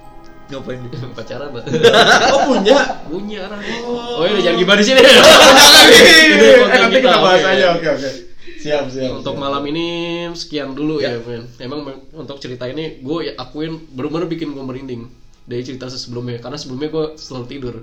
[0.48, 0.92] Ngapain dia?
[1.18, 1.64] Pacaran, Mbak.
[2.34, 3.60] oh punya Punya orang.
[3.84, 5.02] Oh, ini jangan gimana di sini.
[5.04, 8.10] eh nanti kita, bahas aja oke oke
[8.58, 9.44] siap siap Untuk siap.
[9.44, 9.88] malam ini
[10.34, 11.46] sekian dulu ya, men.
[11.60, 15.08] Emang untuk cerita ini gue akuin bener-bener bikin gue merinding
[15.44, 17.76] dari cerita sebelumnya karena sebelumnya gue selalu tidur.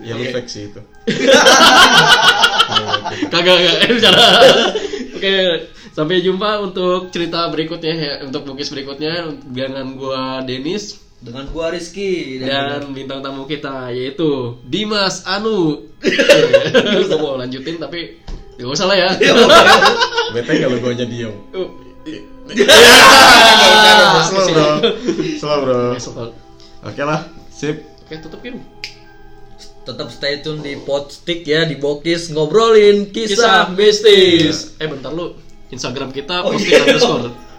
[0.00, 0.80] ya lu fake sih itu
[3.26, 3.90] Kagak kagak eh.
[5.12, 5.32] Oke,
[6.00, 12.40] sampai jumpa untuk cerita berikutnya ya, untuk bukis berikutnya dengan gua Denis Dengan gua Rizky
[12.40, 15.84] dan bintang tamu kita yaitu Dimas Anu.
[17.04, 18.16] Kita mau lanjutin tapi
[18.56, 19.08] gak usah lah ya.
[20.32, 21.68] bete kalau gua aja diem Oh,
[22.08, 22.24] i-
[24.26, 24.68] slow bro
[25.36, 26.26] slow bro
[26.82, 27.20] oke lah
[27.50, 28.58] sip Oke, tutup Kim.
[29.86, 34.74] Tetap stay tune di Potstick ya di Bokis ngobrolin Kisah kisah besties.
[34.82, 35.30] Eh bentar lu.
[35.70, 37.49] Instagram kita posting underscore.